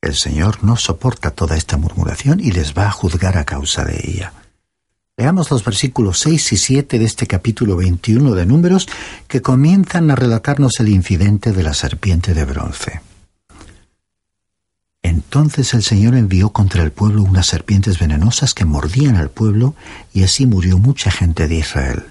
El 0.00 0.14
Señor 0.14 0.62
no 0.64 0.76
soporta 0.76 1.32
toda 1.32 1.56
esta 1.56 1.76
murmuración 1.76 2.40
y 2.40 2.52
les 2.52 2.72
va 2.72 2.86
a 2.86 2.92
juzgar 2.92 3.36
a 3.36 3.44
causa 3.44 3.84
de 3.84 4.00
ella. 4.02 4.32
Leamos 5.18 5.50
los 5.50 5.62
versículos 5.62 6.20
6 6.20 6.52
y 6.52 6.56
7 6.56 6.98
de 6.98 7.04
este 7.04 7.26
capítulo 7.26 7.76
21 7.76 8.34
de 8.34 8.46
Números 8.46 8.88
que 9.28 9.42
comienzan 9.42 10.10
a 10.10 10.14
relatarnos 10.14 10.80
el 10.80 10.88
incidente 10.88 11.52
de 11.52 11.62
la 11.62 11.74
serpiente 11.74 12.32
de 12.32 12.44
bronce. 12.46 13.02
Entonces 15.02 15.72
el 15.74 15.82
Señor 15.82 16.14
envió 16.14 16.50
contra 16.50 16.82
el 16.82 16.92
pueblo 16.92 17.22
unas 17.22 17.46
serpientes 17.46 17.98
venenosas 17.98 18.52
que 18.54 18.64
mordían 18.64 19.16
al 19.16 19.30
pueblo, 19.30 19.74
y 20.12 20.24
así 20.24 20.46
murió 20.46 20.78
mucha 20.78 21.10
gente 21.10 21.48
de 21.48 21.56
Israel. 21.56 22.04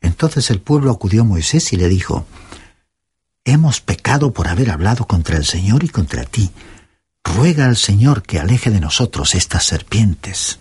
Entonces 0.00 0.50
el 0.50 0.60
pueblo 0.60 0.90
acudió 0.90 1.22
a 1.22 1.24
Moisés 1.24 1.72
y 1.72 1.76
le 1.76 1.88
dijo, 1.88 2.26
Hemos 3.44 3.80
pecado 3.80 4.32
por 4.32 4.48
haber 4.48 4.70
hablado 4.70 5.06
contra 5.06 5.36
el 5.36 5.44
Señor 5.44 5.84
y 5.84 5.88
contra 5.88 6.24
ti. 6.24 6.50
Ruega 7.22 7.66
al 7.66 7.76
Señor 7.76 8.22
que 8.22 8.38
aleje 8.38 8.70
de 8.70 8.80
nosotros 8.80 9.34
estas 9.34 9.64
serpientes. 9.64 10.58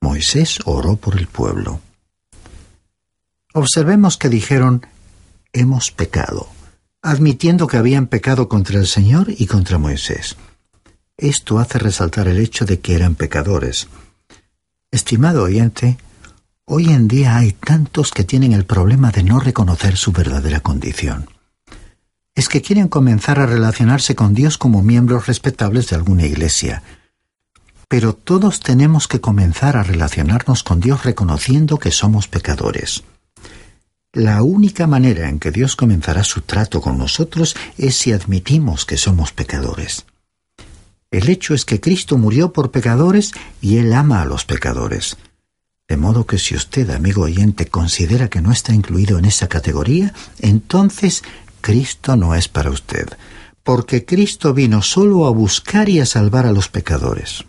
Moisés 0.00 0.58
oró 0.64 0.96
por 0.96 1.16
el 1.16 1.26
pueblo. 1.26 1.80
Observemos 3.54 4.16
que 4.16 4.28
dijeron, 4.28 4.86
Hemos 5.52 5.90
pecado, 5.90 6.48
admitiendo 7.00 7.66
que 7.66 7.78
habían 7.78 8.06
pecado 8.06 8.48
contra 8.48 8.78
el 8.78 8.86
Señor 8.86 9.28
y 9.30 9.46
contra 9.46 9.78
Moisés. 9.78 10.36
Esto 11.18 11.58
hace 11.58 11.80
resaltar 11.80 12.28
el 12.28 12.38
hecho 12.38 12.64
de 12.64 12.78
que 12.78 12.94
eran 12.94 13.16
pecadores. 13.16 13.88
Estimado 14.92 15.42
oyente, 15.42 15.98
hoy 16.64 16.90
en 16.90 17.08
día 17.08 17.36
hay 17.36 17.50
tantos 17.50 18.12
que 18.12 18.22
tienen 18.22 18.52
el 18.52 18.64
problema 18.64 19.10
de 19.10 19.24
no 19.24 19.40
reconocer 19.40 19.96
su 19.96 20.12
verdadera 20.12 20.60
condición. 20.60 21.28
Es 22.36 22.48
que 22.48 22.62
quieren 22.62 22.86
comenzar 22.86 23.40
a 23.40 23.46
relacionarse 23.46 24.14
con 24.14 24.32
Dios 24.32 24.58
como 24.58 24.80
miembros 24.80 25.26
respetables 25.26 25.88
de 25.88 25.96
alguna 25.96 26.24
iglesia. 26.24 26.84
Pero 27.88 28.12
todos 28.12 28.60
tenemos 28.60 29.08
que 29.08 29.20
comenzar 29.20 29.76
a 29.76 29.82
relacionarnos 29.82 30.62
con 30.62 30.78
Dios 30.78 31.02
reconociendo 31.02 31.78
que 31.78 31.90
somos 31.90 32.28
pecadores. 32.28 33.02
La 34.12 34.44
única 34.44 34.86
manera 34.86 35.28
en 35.28 35.40
que 35.40 35.50
Dios 35.50 35.74
comenzará 35.74 36.22
su 36.22 36.42
trato 36.42 36.80
con 36.80 36.96
nosotros 36.96 37.56
es 37.76 37.96
si 37.96 38.12
admitimos 38.12 38.86
que 38.86 38.96
somos 38.96 39.32
pecadores. 39.32 40.06
El 41.10 41.30
hecho 41.30 41.54
es 41.54 41.64
que 41.64 41.80
Cristo 41.80 42.18
murió 42.18 42.52
por 42.52 42.70
pecadores 42.70 43.32
y 43.62 43.78
Él 43.78 43.92
ama 43.94 44.20
a 44.20 44.26
los 44.26 44.44
pecadores. 44.44 45.16
De 45.88 45.96
modo 45.96 46.26
que 46.26 46.36
si 46.38 46.54
usted, 46.54 46.90
amigo 46.90 47.22
oyente, 47.22 47.66
considera 47.66 48.28
que 48.28 48.42
no 48.42 48.52
está 48.52 48.74
incluido 48.74 49.18
en 49.18 49.24
esa 49.24 49.48
categoría, 49.48 50.12
entonces 50.40 51.22
Cristo 51.62 52.16
no 52.16 52.34
es 52.34 52.48
para 52.48 52.70
usted, 52.70 53.08
porque 53.62 54.04
Cristo 54.04 54.52
vino 54.52 54.82
solo 54.82 55.26
a 55.26 55.30
buscar 55.30 55.88
y 55.88 56.00
a 56.00 56.06
salvar 56.06 56.44
a 56.44 56.52
los 56.52 56.68
pecadores. 56.68 57.44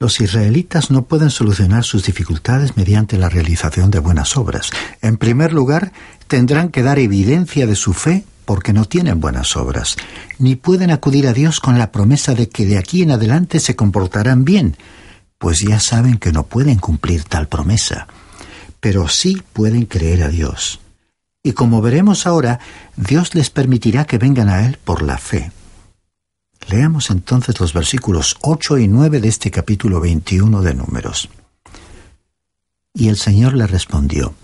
Los 0.00 0.20
israelitas 0.20 0.92
no 0.92 1.06
pueden 1.06 1.28
solucionar 1.28 1.82
sus 1.82 2.04
dificultades 2.04 2.76
mediante 2.76 3.18
la 3.18 3.28
realización 3.28 3.90
de 3.90 3.98
buenas 3.98 4.36
obras. 4.36 4.70
En 5.02 5.16
primer 5.16 5.52
lugar, 5.52 5.92
tendrán 6.28 6.68
que 6.68 6.84
dar 6.84 7.00
evidencia 7.00 7.66
de 7.66 7.74
su 7.74 7.94
fe 7.94 8.24
porque 8.44 8.72
no 8.72 8.84
tienen 8.84 9.20
buenas 9.20 9.56
obras, 9.56 9.96
ni 10.38 10.54
pueden 10.54 10.92
acudir 10.92 11.26
a 11.26 11.32
Dios 11.32 11.58
con 11.58 11.78
la 11.78 11.90
promesa 11.90 12.34
de 12.34 12.48
que 12.48 12.64
de 12.64 12.78
aquí 12.78 13.02
en 13.02 13.10
adelante 13.10 13.58
se 13.58 13.74
comportarán 13.74 14.44
bien, 14.44 14.76
pues 15.36 15.60
ya 15.60 15.80
saben 15.80 16.18
que 16.18 16.32
no 16.32 16.44
pueden 16.44 16.78
cumplir 16.78 17.24
tal 17.24 17.48
promesa, 17.48 18.06
pero 18.78 19.08
sí 19.08 19.42
pueden 19.52 19.84
creer 19.84 20.22
a 20.22 20.28
Dios. 20.28 20.78
Y 21.42 21.52
como 21.52 21.82
veremos 21.82 22.24
ahora, 22.24 22.60
Dios 22.96 23.34
les 23.34 23.50
permitirá 23.50 24.04
que 24.04 24.18
vengan 24.18 24.48
a 24.48 24.64
Él 24.64 24.78
por 24.82 25.02
la 25.02 25.18
fe. 25.18 25.50
Leamos 26.68 27.08
entonces 27.08 27.58
los 27.60 27.72
versículos 27.72 28.36
8 28.42 28.76
y 28.76 28.88
9 28.88 29.20
de 29.20 29.28
este 29.28 29.50
capítulo 29.50 30.00
21 30.00 30.60
de 30.60 30.74
Números. 30.74 31.30
Y 32.92 33.08
el 33.08 33.16
Señor 33.16 33.54
le 33.54 33.66
respondió, 33.66 34.34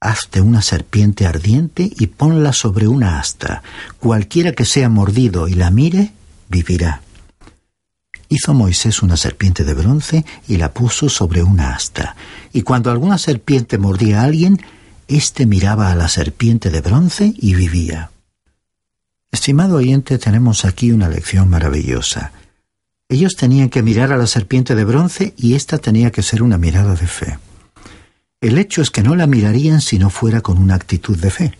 Hazte 0.00 0.40
una 0.40 0.62
serpiente 0.62 1.26
ardiente 1.26 1.90
y 1.98 2.06
ponla 2.06 2.54
sobre 2.54 2.88
una 2.88 3.18
asta. 3.18 3.62
Cualquiera 3.98 4.52
que 4.52 4.64
sea 4.64 4.88
mordido 4.88 5.46
y 5.46 5.54
la 5.54 5.70
mire, 5.70 6.12
vivirá. 6.48 7.02
Hizo 8.30 8.54
Moisés 8.54 9.02
una 9.02 9.18
serpiente 9.18 9.62
de 9.64 9.74
bronce 9.74 10.24
y 10.48 10.56
la 10.56 10.72
puso 10.72 11.10
sobre 11.10 11.42
una 11.42 11.74
asta. 11.74 12.16
Y 12.52 12.62
cuando 12.62 12.90
alguna 12.90 13.18
serpiente 13.18 13.76
mordía 13.76 14.22
a 14.22 14.24
alguien, 14.24 14.58
éste 15.06 15.44
miraba 15.44 15.90
a 15.90 15.96
la 15.96 16.08
serpiente 16.08 16.70
de 16.70 16.80
bronce 16.80 17.34
y 17.36 17.54
vivía. 17.54 18.10
Estimado 19.32 19.76
oyente, 19.76 20.18
tenemos 20.18 20.64
aquí 20.64 20.92
una 20.92 21.08
lección 21.08 21.48
maravillosa. 21.48 22.32
Ellos 23.08 23.36
tenían 23.36 23.68
que 23.68 23.82
mirar 23.82 24.12
a 24.12 24.16
la 24.16 24.26
serpiente 24.26 24.74
de 24.74 24.84
bronce 24.84 25.34
y 25.36 25.54
ésta 25.54 25.78
tenía 25.78 26.10
que 26.10 26.22
ser 26.22 26.42
una 26.42 26.58
mirada 26.58 26.94
de 26.94 27.06
fe. 27.06 27.38
El 28.40 28.58
hecho 28.58 28.82
es 28.82 28.90
que 28.90 29.02
no 29.02 29.14
la 29.14 29.26
mirarían 29.26 29.80
si 29.80 29.98
no 29.98 30.10
fuera 30.10 30.40
con 30.40 30.58
una 30.58 30.74
actitud 30.74 31.16
de 31.16 31.30
fe. 31.30 31.58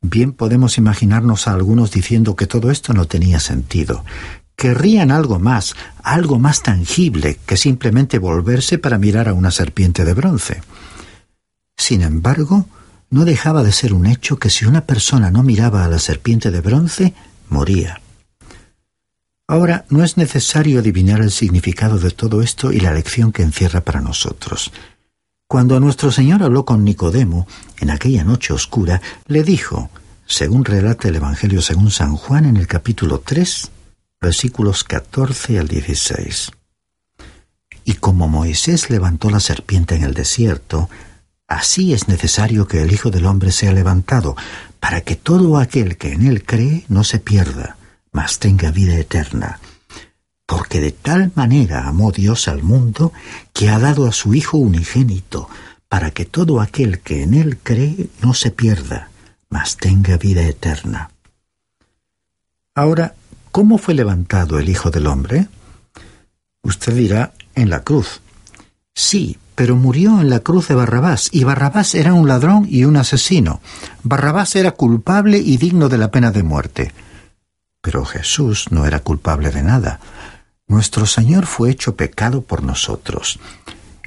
Bien 0.00 0.32
podemos 0.32 0.76
imaginarnos 0.76 1.48
a 1.48 1.54
algunos 1.54 1.90
diciendo 1.90 2.36
que 2.36 2.46
todo 2.46 2.70
esto 2.70 2.92
no 2.92 3.06
tenía 3.06 3.40
sentido. 3.40 4.04
Querrían 4.54 5.10
algo 5.10 5.38
más, 5.38 5.74
algo 6.02 6.38
más 6.38 6.62
tangible 6.62 7.38
que 7.46 7.56
simplemente 7.56 8.18
volverse 8.18 8.78
para 8.78 8.98
mirar 8.98 9.28
a 9.28 9.32
una 9.32 9.50
serpiente 9.50 10.04
de 10.04 10.12
bronce. 10.12 10.60
Sin 11.76 12.02
embargo, 12.02 12.66
no 13.14 13.24
dejaba 13.24 13.62
de 13.62 13.70
ser 13.70 13.94
un 13.94 14.06
hecho 14.06 14.40
que 14.40 14.50
si 14.50 14.66
una 14.66 14.86
persona 14.86 15.30
no 15.30 15.44
miraba 15.44 15.84
a 15.84 15.88
la 15.88 16.00
serpiente 16.00 16.50
de 16.50 16.60
bronce, 16.60 17.14
moría. 17.48 18.00
Ahora, 19.46 19.84
no 19.88 20.02
es 20.02 20.16
necesario 20.16 20.80
adivinar 20.80 21.20
el 21.20 21.30
significado 21.30 22.00
de 22.00 22.10
todo 22.10 22.42
esto 22.42 22.72
y 22.72 22.80
la 22.80 22.92
lección 22.92 23.30
que 23.30 23.44
encierra 23.44 23.82
para 23.82 24.00
nosotros. 24.00 24.72
Cuando 25.46 25.78
nuestro 25.78 26.10
Señor 26.10 26.42
habló 26.42 26.64
con 26.64 26.82
Nicodemo 26.82 27.46
en 27.78 27.90
aquella 27.90 28.24
noche 28.24 28.52
oscura, 28.52 29.00
le 29.28 29.44
dijo, 29.44 29.90
según 30.26 30.64
relata 30.64 31.06
el 31.06 31.14
Evangelio 31.14 31.62
según 31.62 31.92
San 31.92 32.16
Juan 32.16 32.46
en 32.46 32.56
el 32.56 32.66
capítulo 32.66 33.20
3, 33.20 33.70
versículos 34.20 34.82
14 34.82 35.60
al 35.60 35.68
16. 35.68 36.50
Y 37.84 37.92
como 37.94 38.26
Moisés 38.26 38.90
levantó 38.90 39.30
la 39.30 39.38
serpiente 39.38 39.94
en 39.94 40.02
el 40.02 40.14
desierto, 40.14 40.90
así 41.54 41.92
es 41.92 42.08
necesario 42.08 42.66
que 42.66 42.82
el 42.82 42.92
Hijo 42.92 43.10
del 43.10 43.26
Hombre 43.26 43.52
sea 43.52 43.72
levantado, 43.72 44.36
para 44.80 45.00
que 45.00 45.16
todo 45.16 45.58
aquel 45.58 45.96
que 45.96 46.12
en 46.12 46.26
él 46.26 46.44
cree 46.44 46.84
no 46.88 47.04
se 47.04 47.18
pierda, 47.18 47.76
mas 48.12 48.38
tenga 48.38 48.70
vida 48.70 48.94
eterna 48.96 49.60
porque 50.46 50.80
de 50.80 50.92
tal 50.92 51.32
manera 51.34 51.88
amó 51.88 52.12
Dios 52.12 52.48
al 52.48 52.62
mundo 52.62 53.12
que 53.52 53.70
ha 53.70 53.78
dado 53.78 54.06
a 54.06 54.12
su 54.12 54.34
Hijo 54.34 54.58
unigénito, 54.58 55.48
para 55.88 56.10
que 56.10 56.24
todo 56.24 56.60
aquel 56.60 57.00
que 57.00 57.22
en 57.22 57.34
Él 57.34 57.58
cree 57.62 58.08
no 58.20 58.34
se 58.34 58.50
pierda, 58.50 59.10
mas 59.48 59.76
tenga 59.76 60.16
vida 60.16 60.42
eterna. 60.42 61.10
Ahora, 62.74 63.14
¿cómo 63.50 63.78
fue 63.78 63.94
levantado 63.94 64.58
el 64.58 64.68
Hijo 64.68 64.90
del 64.90 65.06
Hombre? 65.06 65.48
Usted 66.62 66.94
dirá, 66.94 67.32
en 67.54 67.70
la 67.70 67.84
cruz. 67.84 68.20
Sí, 68.94 69.38
pero 69.54 69.76
murió 69.76 70.20
en 70.20 70.30
la 70.30 70.40
cruz 70.40 70.68
de 70.68 70.74
Barrabás, 70.74 71.28
y 71.32 71.44
Barrabás 71.44 71.94
era 71.94 72.14
un 72.14 72.28
ladrón 72.28 72.66
y 72.68 72.84
un 72.84 72.96
asesino. 72.96 73.60
Barrabás 74.02 74.56
era 74.56 74.72
culpable 74.72 75.38
y 75.38 75.56
digno 75.56 75.88
de 75.88 75.98
la 75.98 76.10
pena 76.10 76.30
de 76.30 76.42
muerte. 76.42 76.92
Pero 77.80 78.04
Jesús 78.04 78.66
no 78.70 78.86
era 78.86 79.00
culpable 79.00 79.50
de 79.50 79.62
nada. 79.62 80.00
Nuestro 80.66 81.06
Señor 81.06 81.46
fue 81.46 81.70
hecho 81.70 81.94
pecado 81.94 82.42
por 82.42 82.62
nosotros. 82.62 83.38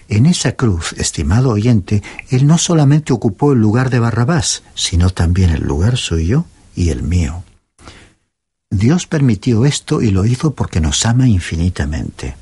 En 0.09 0.25
esa 0.25 0.53
cruz, 0.53 0.93
estimado 0.93 1.49
oyente, 1.49 2.01
Él 2.29 2.47
no 2.47 2.57
solamente 2.57 3.13
ocupó 3.13 3.53
el 3.53 3.59
lugar 3.59 3.89
de 3.89 3.99
Barrabás, 3.99 4.63
sino 4.73 5.09
también 5.09 5.51
el 5.51 5.63
lugar 5.63 5.97
suyo 5.97 6.45
y 6.75 6.89
el 6.89 7.03
mío. 7.03 7.43
Dios 8.69 9.07
permitió 9.07 9.65
esto 9.65 10.01
y 10.01 10.11
lo 10.11 10.25
hizo 10.25 10.53
porque 10.53 10.81
nos 10.81 11.05
ama 11.05 11.27
infinitamente. 11.27 12.35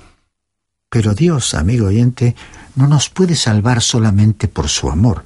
Pero 0.96 1.14
Dios, 1.14 1.56
amigo 1.56 1.88
oyente, 1.88 2.38
no 2.76 2.88
nos 2.88 3.10
puede 3.10 3.36
salvar 3.36 3.82
solamente 3.82 4.48
por 4.48 4.70
su 4.70 4.90
amor. 4.90 5.26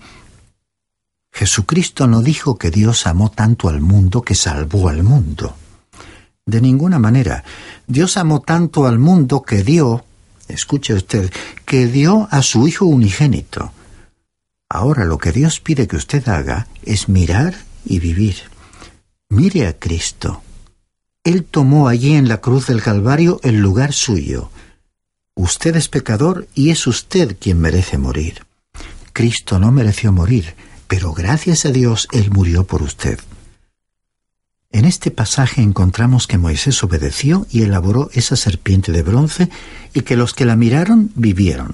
Jesucristo 1.31 2.07
no 2.07 2.23
dijo 2.23 2.57
que 2.57 2.71
Dios 2.71 3.05
amó 3.05 3.29
tanto 3.29 3.69
al 3.69 3.79
mundo 3.79 4.23
que 4.23 4.33
salvó 4.33 4.89
al 4.89 5.03
mundo. 5.03 5.55
De 6.43 6.59
ninguna 6.59 6.97
manera. 6.97 7.43
Dios 7.85 8.17
amó 8.17 8.41
tanto 8.41 8.87
al 8.87 8.97
mundo 8.97 9.43
que 9.43 9.61
dio, 9.61 10.05
escuche 10.47 10.95
usted, 10.95 11.31
que 11.65 11.85
dio 11.85 12.27
a 12.31 12.41
su 12.41 12.67
Hijo 12.67 12.87
unigénito. 12.87 13.71
Ahora 14.69 15.05
lo 15.05 15.19
que 15.19 15.31
Dios 15.31 15.59
pide 15.59 15.87
que 15.87 15.97
usted 15.97 16.27
haga 16.29 16.65
es 16.81 17.09
mirar 17.09 17.53
y 17.85 17.99
vivir. 17.99 18.37
Mire 19.29 19.67
a 19.67 19.77
Cristo. 19.77 20.41
Él 21.23 21.43
tomó 21.43 21.89
allí 21.89 22.15
en 22.15 22.27
la 22.27 22.41
cruz 22.41 22.65
del 22.65 22.81
Calvario 22.81 23.39
el 23.43 23.59
lugar 23.59 23.93
suyo. 23.93 24.49
Usted 25.41 25.77
es 25.77 25.87
pecador 25.87 26.49
y 26.53 26.69
es 26.69 26.85
usted 26.85 27.37
quien 27.39 27.61
merece 27.61 27.97
morir. 27.97 28.43
Cristo 29.13 29.57
no 29.57 29.71
mereció 29.71 30.11
morir, 30.11 30.53
pero 30.89 31.13
gracias 31.13 31.65
a 31.65 31.71
Dios 31.71 32.09
Él 32.11 32.29
murió 32.29 32.65
por 32.65 32.81
usted. 32.81 33.17
En 34.69 34.83
este 34.83 35.11
pasaje 35.11 35.61
encontramos 35.61 36.27
que 36.27 36.37
Moisés 36.37 36.83
obedeció 36.83 37.47
y 37.49 37.61
elaboró 37.61 38.09
esa 38.11 38.35
serpiente 38.35 38.91
de 38.91 39.01
bronce 39.01 39.49
y 39.93 40.01
que 40.01 40.17
los 40.17 40.33
que 40.33 40.43
la 40.43 40.57
miraron 40.57 41.09
vivieron. 41.15 41.73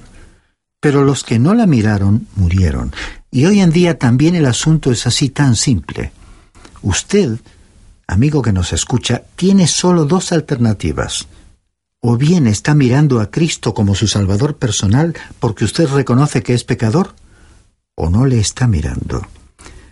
Pero 0.78 1.04
los 1.04 1.24
que 1.24 1.40
no 1.40 1.52
la 1.52 1.66
miraron 1.66 2.28
murieron. 2.36 2.94
Y 3.32 3.46
hoy 3.46 3.62
en 3.62 3.72
día 3.72 3.98
también 3.98 4.36
el 4.36 4.46
asunto 4.46 4.92
es 4.92 5.08
así 5.08 5.28
tan 5.28 5.56
simple. 5.56 6.12
Usted 6.82 7.40
amigo 8.06 8.42
que 8.42 8.52
nos 8.52 8.72
escucha, 8.72 9.22
tiene 9.34 9.66
solo 9.66 10.04
dos 10.04 10.30
alternativas. 10.30 11.26
O 12.00 12.16
bien 12.16 12.46
está 12.46 12.74
mirando 12.74 13.20
a 13.20 13.30
Cristo 13.30 13.74
como 13.74 13.94
su 13.94 14.06
Salvador 14.06 14.56
personal 14.56 15.14
porque 15.40 15.64
usted 15.64 15.88
reconoce 15.88 16.42
que 16.42 16.54
es 16.54 16.64
pecador, 16.64 17.14
o 17.94 18.10
no 18.10 18.26
le 18.26 18.38
está 18.38 18.66
mirando. 18.66 19.26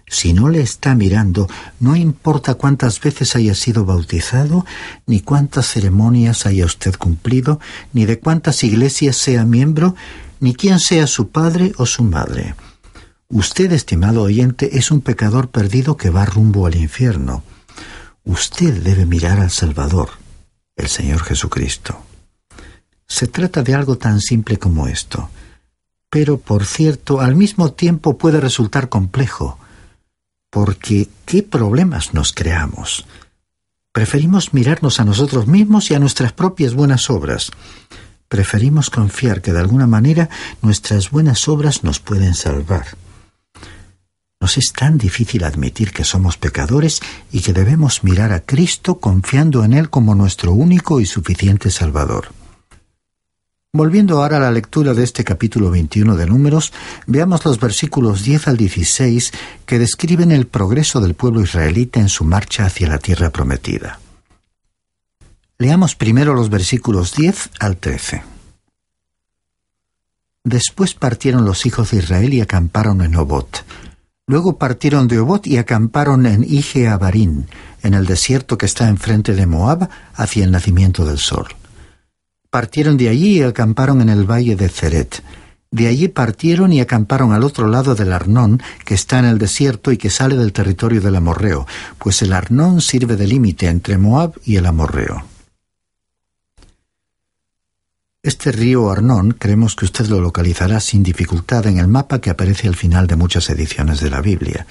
Si 0.06 0.32
no 0.32 0.48
le 0.48 0.60
está 0.60 0.94
mirando, 0.94 1.48
no 1.80 1.96
importa 1.96 2.54
cuántas 2.54 3.00
veces 3.00 3.34
haya 3.36 3.54
sido 3.54 3.84
bautizado, 3.84 4.66
ni 5.06 5.20
cuántas 5.20 5.66
ceremonias 5.66 6.46
haya 6.46 6.66
usted 6.66 6.94
cumplido, 6.96 7.58
ni 7.92 8.04
de 8.04 8.20
cuántas 8.20 8.62
iglesias 8.62 9.16
sea 9.16 9.44
miembro, 9.44 9.96
ni 10.40 10.54
quién 10.54 10.78
sea 10.78 11.06
su 11.06 11.30
padre 11.30 11.72
o 11.78 11.86
su 11.86 12.04
madre. 12.04 12.54
Usted, 13.28 13.72
estimado 13.72 14.22
oyente, 14.22 14.78
es 14.78 14.90
un 14.90 15.00
pecador 15.00 15.48
perdido 15.48 15.96
que 15.96 16.10
va 16.10 16.26
rumbo 16.26 16.66
al 16.66 16.76
infierno. 16.76 17.42
Usted 18.24 18.82
debe 18.82 19.06
mirar 19.06 19.40
al 19.40 19.50
Salvador, 19.50 20.10
el 20.76 20.88
Señor 20.88 21.22
Jesucristo. 21.22 22.00
Se 23.06 23.26
trata 23.26 23.62
de 23.62 23.74
algo 23.74 23.96
tan 23.96 24.20
simple 24.20 24.58
como 24.58 24.88
esto, 24.88 25.30
pero 26.10 26.38
por 26.38 26.64
cierto, 26.64 27.20
al 27.20 27.34
mismo 27.34 27.72
tiempo 27.72 28.18
puede 28.18 28.40
resultar 28.40 28.88
complejo, 28.88 29.58
porque 30.50 31.08
¿qué 31.26 31.42
problemas 31.42 32.14
nos 32.14 32.32
creamos? 32.32 33.06
Preferimos 33.92 34.54
mirarnos 34.54 34.98
a 34.98 35.04
nosotros 35.04 35.46
mismos 35.46 35.90
y 35.90 35.94
a 35.94 36.00
nuestras 36.00 36.32
propias 36.32 36.74
buenas 36.74 37.10
obras. 37.10 37.52
Preferimos 38.28 38.90
confiar 38.90 39.42
que 39.42 39.52
de 39.52 39.60
alguna 39.60 39.86
manera 39.86 40.28
nuestras 40.62 41.10
buenas 41.10 41.46
obras 41.46 41.84
nos 41.84 42.00
pueden 42.00 42.34
salvar. 42.34 42.86
Nos 44.44 44.58
es 44.58 44.74
tan 44.74 44.98
difícil 44.98 45.42
admitir 45.42 45.90
que 45.90 46.04
somos 46.04 46.36
pecadores 46.36 47.00
y 47.32 47.40
que 47.40 47.54
debemos 47.54 48.04
mirar 48.04 48.30
a 48.30 48.40
Cristo 48.40 49.00
confiando 49.00 49.64
en 49.64 49.72
Él 49.72 49.88
como 49.88 50.14
nuestro 50.14 50.52
único 50.52 51.00
y 51.00 51.06
suficiente 51.06 51.70
Salvador. 51.70 52.26
Volviendo 53.72 54.20
ahora 54.20 54.36
a 54.36 54.40
la 54.40 54.50
lectura 54.50 54.92
de 54.92 55.02
este 55.02 55.24
capítulo 55.24 55.70
21 55.70 56.14
de 56.16 56.26
Números, 56.26 56.74
veamos 57.06 57.42
los 57.46 57.58
versículos 57.58 58.22
10 58.22 58.48
al 58.48 58.58
16 58.58 59.32
que 59.64 59.78
describen 59.78 60.30
el 60.30 60.46
progreso 60.46 61.00
del 61.00 61.14
pueblo 61.14 61.40
israelita 61.40 62.00
en 62.00 62.10
su 62.10 62.24
marcha 62.24 62.66
hacia 62.66 62.86
la 62.86 62.98
tierra 62.98 63.30
prometida. 63.30 63.98
Leamos 65.56 65.94
primero 65.94 66.34
los 66.34 66.50
versículos 66.50 67.14
10 67.14 67.48
al 67.60 67.78
13. 67.78 68.22
Después 70.44 70.92
partieron 70.92 71.46
los 71.46 71.64
hijos 71.64 71.92
de 71.92 71.96
Israel 71.96 72.34
y 72.34 72.42
acamparon 72.42 73.00
en 73.00 73.16
Obot, 73.16 73.64
Luego 74.26 74.56
partieron 74.58 75.06
de 75.06 75.18
Obot 75.18 75.46
y 75.46 75.58
acamparon 75.58 76.24
en 76.24 76.44
Ije 76.44 76.88
Abarín, 76.88 77.46
en 77.82 77.92
el 77.92 78.06
desierto 78.06 78.56
que 78.56 78.64
está 78.64 78.88
enfrente 78.88 79.34
de 79.34 79.46
Moab, 79.46 79.90
hacia 80.14 80.44
el 80.44 80.50
nacimiento 80.50 81.04
del 81.04 81.18
sol. 81.18 81.48
Partieron 82.48 82.96
de 82.96 83.10
allí 83.10 83.38
y 83.38 83.42
acamparon 83.42 84.00
en 84.00 84.08
el 84.08 84.24
valle 84.24 84.56
de 84.56 84.70
Ceret. 84.70 85.22
De 85.70 85.88
allí 85.88 86.08
partieron 86.08 86.72
y 86.72 86.80
acamparon 86.80 87.32
al 87.32 87.44
otro 87.44 87.68
lado 87.68 87.94
del 87.94 88.12
Arnón, 88.12 88.62
que 88.86 88.94
está 88.94 89.18
en 89.18 89.26
el 89.26 89.38
desierto 89.38 89.92
y 89.92 89.98
que 89.98 90.08
sale 90.08 90.36
del 90.36 90.52
territorio 90.52 91.02
del 91.02 91.16
Amorreo, 91.16 91.66
pues 91.98 92.22
el 92.22 92.32
Arnón 92.32 92.80
sirve 92.80 93.16
de 93.16 93.26
límite 93.26 93.66
entre 93.66 93.98
Moab 93.98 94.34
y 94.44 94.56
el 94.56 94.64
Amorreo. 94.64 95.33
Este 98.24 98.52
río 98.52 98.90
Arnón 98.90 99.32
creemos 99.32 99.76
que 99.76 99.84
usted 99.84 100.06
lo 100.06 100.18
localizará 100.18 100.80
sin 100.80 101.02
dificultad 101.02 101.66
en 101.66 101.76
el 101.76 101.88
mapa 101.88 102.22
que 102.22 102.30
aparece 102.30 102.66
al 102.66 102.74
final 102.74 103.06
de 103.06 103.16
muchas 103.16 103.50
ediciones 103.50 104.00
de 104.00 104.08
la 104.08 104.22
Biblia. 104.22 104.66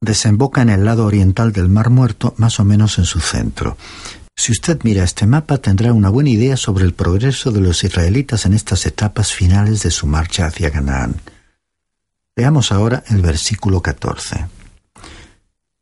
Desemboca 0.00 0.62
en 0.62 0.68
el 0.68 0.84
lado 0.84 1.06
oriental 1.06 1.52
del 1.52 1.68
Mar 1.68 1.90
Muerto, 1.90 2.34
más 2.38 2.58
o 2.58 2.64
menos 2.64 2.98
en 2.98 3.04
su 3.04 3.20
centro. 3.20 3.76
Si 4.34 4.50
usted 4.50 4.80
mira 4.82 5.04
este 5.04 5.28
mapa 5.28 5.58
tendrá 5.58 5.92
una 5.92 6.08
buena 6.08 6.30
idea 6.30 6.56
sobre 6.56 6.84
el 6.84 6.92
progreso 6.92 7.52
de 7.52 7.60
los 7.60 7.84
israelitas 7.84 8.46
en 8.46 8.54
estas 8.54 8.84
etapas 8.84 9.32
finales 9.32 9.84
de 9.84 9.92
su 9.92 10.08
marcha 10.08 10.46
hacia 10.46 10.72
Canaán. 10.72 11.20
Veamos 12.34 12.72
ahora 12.72 13.04
el 13.10 13.22
versículo 13.22 13.80
14. 13.80 14.48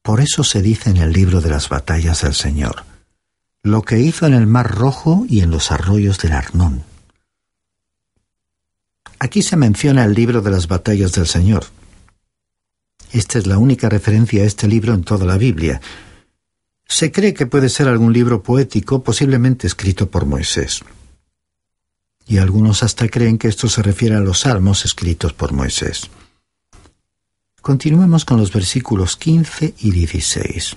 Por 0.02 0.20
eso 0.20 0.44
se 0.44 0.60
dice 0.60 0.90
en 0.90 0.98
el 0.98 1.14
libro 1.14 1.40
de 1.40 1.48
las 1.48 1.70
batallas 1.70 2.20
del 2.20 2.34
Señor, 2.34 2.84
lo 3.62 3.80
que 3.80 4.00
hizo 4.00 4.26
en 4.26 4.34
el 4.34 4.46
Mar 4.46 4.70
Rojo 4.70 5.24
y 5.26 5.40
en 5.40 5.50
los 5.50 5.72
arroyos 5.72 6.18
del 6.18 6.32
Arnón 6.32 6.84
Aquí 9.18 9.42
se 9.42 9.56
menciona 9.56 10.04
el 10.04 10.14
libro 10.14 10.42
de 10.42 10.50
las 10.50 10.68
batallas 10.68 11.12
del 11.12 11.26
Señor. 11.26 11.64
Esta 13.12 13.38
es 13.38 13.46
la 13.46 13.56
única 13.56 13.88
referencia 13.88 14.42
a 14.42 14.46
este 14.46 14.68
libro 14.68 14.92
en 14.92 15.04
toda 15.04 15.24
la 15.24 15.38
Biblia. 15.38 15.80
Se 16.86 17.10
cree 17.10 17.32
que 17.32 17.46
puede 17.46 17.68
ser 17.68 17.88
algún 17.88 18.12
libro 18.12 18.42
poético, 18.42 19.02
posiblemente 19.02 19.66
escrito 19.66 20.10
por 20.10 20.26
Moisés. 20.26 20.82
Y 22.26 22.38
algunos 22.38 22.82
hasta 22.82 23.08
creen 23.08 23.38
que 23.38 23.48
esto 23.48 23.68
se 23.68 23.82
refiere 23.82 24.16
a 24.16 24.20
los 24.20 24.40
salmos 24.40 24.84
escritos 24.84 25.32
por 25.32 25.52
Moisés. 25.52 26.10
Continuemos 27.62 28.24
con 28.24 28.38
los 28.38 28.52
versículos 28.52 29.16
15 29.16 29.74
y 29.78 29.90
16. 29.92 30.76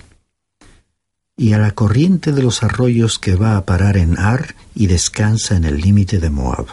Y 1.36 1.52
a 1.52 1.58
la 1.58 1.72
corriente 1.72 2.32
de 2.32 2.42
los 2.42 2.62
arroyos 2.62 3.18
que 3.18 3.34
va 3.34 3.56
a 3.56 3.64
parar 3.64 3.96
en 3.96 4.18
Ar 4.18 4.54
y 4.74 4.86
descansa 4.86 5.56
en 5.56 5.64
el 5.64 5.78
límite 5.78 6.18
de 6.18 6.30
Moab 6.30 6.66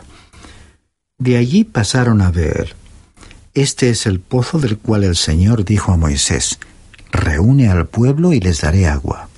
de 1.17 1.37
allí 1.37 1.63
pasaron 1.63 2.21
a 2.21 2.31
ver. 2.31 2.75
Este 3.53 3.89
es 3.89 4.05
el 4.05 4.19
pozo 4.19 4.59
del 4.59 4.77
cual 4.77 5.03
el 5.03 5.15
Señor 5.15 5.65
dijo 5.65 5.91
a 5.91 5.97
Moisés, 5.97 6.59
reúne 7.11 7.69
al 7.69 7.87
pueblo 7.87 8.33
y 8.33 8.39
les 8.39 8.61
daré 8.61 8.87
agua. 8.87 9.29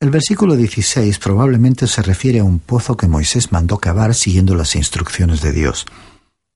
El 0.00 0.10
versículo 0.10 0.56
16 0.56 1.18
probablemente 1.18 1.86
se 1.86 2.02
refiere 2.02 2.40
a 2.40 2.44
un 2.44 2.58
pozo 2.58 2.96
que 2.96 3.08
Moisés 3.08 3.52
mandó 3.52 3.78
cavar 3.78 4.14
siguiendo 4.14 4.54
las 4.54 4.74
instrucciones 4.76 5.40
de 5.40 5.52
Dios. 5.52 5.86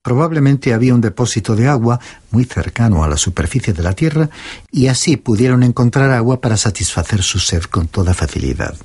Probablemente 0.03 0.73
había 0.73 0.93
un 0.93 1.01
depósito 1.01 1.55
de 1.55 1.67
agua 1.67 1.99
muy 2.31 2.45
cercano 2.45 3.03
a 3.03 3.07
la 3.07 3.17
superficie 3.17 3.73
de 3.73 3.83
la 3.83 3.93
tierra 3.93 4.29
y 4.71 4.87
así 4.87 5.15
pudieron 5.15 5.63
encontrar 5.63 6.11
agua 6.11 6.41
para 6.41 6.57
satisfacer 6.57 7.23
su 7.23 7.39
sed 7.39 7.63
con 7.63 7.87
toda 7.87 8.13
facilidad. 8.13 8.75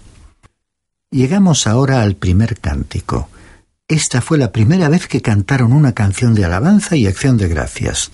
Llegamos 1.10 1.66
ahora 1.66 2.02
al 2.02 2.16
primer 2.16 2.58
cántico, 2.60 3.28
esta 3.88 4.20
fue 4.20 4.36
la 4.38 4.50
primera 4.50 4.88
vez 4.88 5.06
que 5.06 5.22
cantaron 5.22 5.72
una 5.72 5.92
canción 5.92 6.34
de 6.34 6.44
alabanza 6.44 6.96
y 6.96 7.06
acción 7.06 7.36
de 7.36 7.48
gracias. 7.48 8.10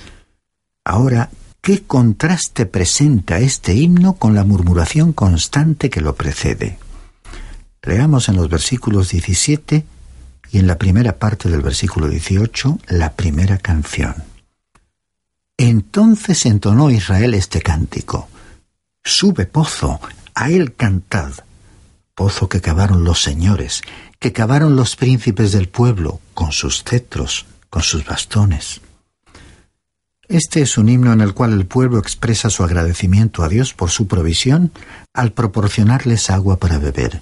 Ahora, 0.85 1.31
¿qué 1.63 1.83
contraste 1.83 2.67
presenta 2.67 3.39
este 3.39 3.75
himno 3.75 4.15
con 4.15 4.35
la 4.35 4.45
murmuración 4.45 5.13
constante 5.15 5.89
que 5.89 6.03
lo 6.03 6.15
precede? 6.15 6.79
Leamos 7.83 8.29
en 8.29 8.37
los 8.37 8.51
versículos 8.51 9.11
17 9.11 9.87
y 10.51 10.59
en 10.59 10.67
la 10.67 10.77
primera 10.77 11.19
parte 11.19 11.49
del 11.49 11.63
versículo 11.63 12.09
18 12.09 12.79
la 12.89 13.15
primera 13.15 13.57
canción. 13.57 14.15
Entonces 15.57 16.45
entonó 16.45 16.91
Israel 16.91 17.33
este 17.33 17.63
cántico. 17.63 18.29
Sube 19.03 19.47
pozo, 19.47 20.01
a 20.35 20.51
él 20.51 20.75
cantad. 20.75 21.33
Pozo 22.15 22.49
que 22.49 22.61
cavaron 22.61 23.05
los 23.05 23.23
señores, 23.23 23.83
que 24.23 24.33
cavaron 24.33 24.77
los 24.77 24.95
príncipes 24.95 25.51
del 25.51 25.69
pueblo 25.69 26.21
con 26.33 26.53
sus 26.53 26.85
cetros, 26.85 27.45
con 27.69 27.83
sus 27.83 28.07
bastones. 28.07 28.81
Este 30.29 30.63
es 30.63 30.79
un 30.79 30.89
himno 30.89 31.13
en 31.13 31.21
el 31.21 31.35
cual 31.35 31.53
el 31.53 31.67
pueblo 31.67 31.99
expresa 31.99 32.49
su 32.49 32.63
agradecimiento 32.63 33.43
a 33.43 33.49
Dios 33.49 33.75
por 33.75 33.91
su 33.91 34.07
provisión 34.07 34.71
al 35.13 35.33
proporcionarles 35.33 36.31
agua 36.31 36.57
para 36.61 36.79
beber. 36.79 37.21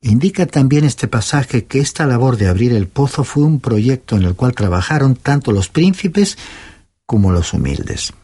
Indica 0.00 0.46
también 0.46 0.84
este 0.84 1.08
pasaje 1.08 1.64
que 1.64 1.80
esta 1.80 2.06
labor 2.06 2.36
de 2.36 2.46
abrir 2.46 2.72
el 2.74 2.86
pozo 2.86 3.24
fue 3.24 3.42
un 3.42 3.58
proyecto 3.58 4.16
en 4.16 4.22
el 4.22 4.36
cual 4.36 4.54
trabajaron 4.54 5.16
tanto 5.16 5.50
los 5.50 5.68
príncipes 5.68 6.38
como 7.06 7.32
los 7.32 7.52
humildes. 7.52 8.14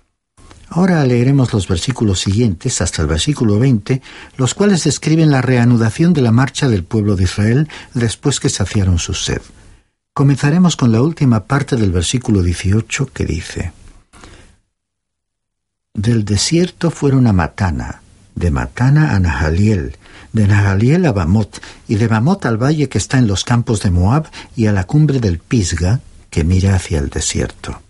Ahora 0.68 1.04
leeremos 1.06 1.52
los 1.52 1.68
versículos 1.68 2.20
siguientes 2.20 2.80
hasta 2.80 3.02
el 3.02 3.08
versículo 3.08 3.58
20, 3.58 4.02
los 4.36 4.54
cuales 4.54 4.84
describen 4.84 5.30
la 5.30 5.40
reanudación 5.40 6.12
de 6.12 6.22
la 6.22 6.32
marcha 6.32 6.68
del 6.68 6.82
pueblo 6.84 7.14
de 7.14 7.24
Israel 7.24 7.68
después 7.94 8.40
que 8.40 8.48
saciaron 8.48 8.98
su 8.98 9.14
sed. 9.14 9.40
Comenzaremos 10.12 10.76
con 10.76 10.92
la 10.92 11.02
última 11.02 11.44
parte 11.44 11.76
del 11.76 11.92
versículo 11.92 12.42
18 12.42 13.06
que 13.12 13.26
dice, 13.26 13.72
Del 15.94 16.24
desierto 16.24 16.90
fueron 16.90 17.26
a 17.26 17.32
Matana, 17.32 18.02
de 18.34 18.50
Matana 18.50 19.14
a 19.14 19.20
Nahaliel, 19.20 19.96
de 20.32 20.48
Nahaliel 20.48 21.06
a 21.06 21.12
Bamot, 21.12 21.62
y 21.86 21.94
de 21.94 22.08
Bamot 22.08 22.44
al 22.44 22.56
valle 22.56 22.88
que 22.88 22.98
está 22.98 23.18
en 23.18 23.28
los 23.28 23.44
campos 23.44 23.82
de 23.82 23.90
Moab 23.90 24.28
y 24.56 24.66
a 24.66 24.72
la 24.72 24.84
cumbre 24.84 25.20
del 25.20 25.38
Pisga, 25.38 26.00
que 26.28 26.44
mira 26.44 26.74
hacia 26.74 26.98
el 26.98 27.08
desierto. 27.08 27.80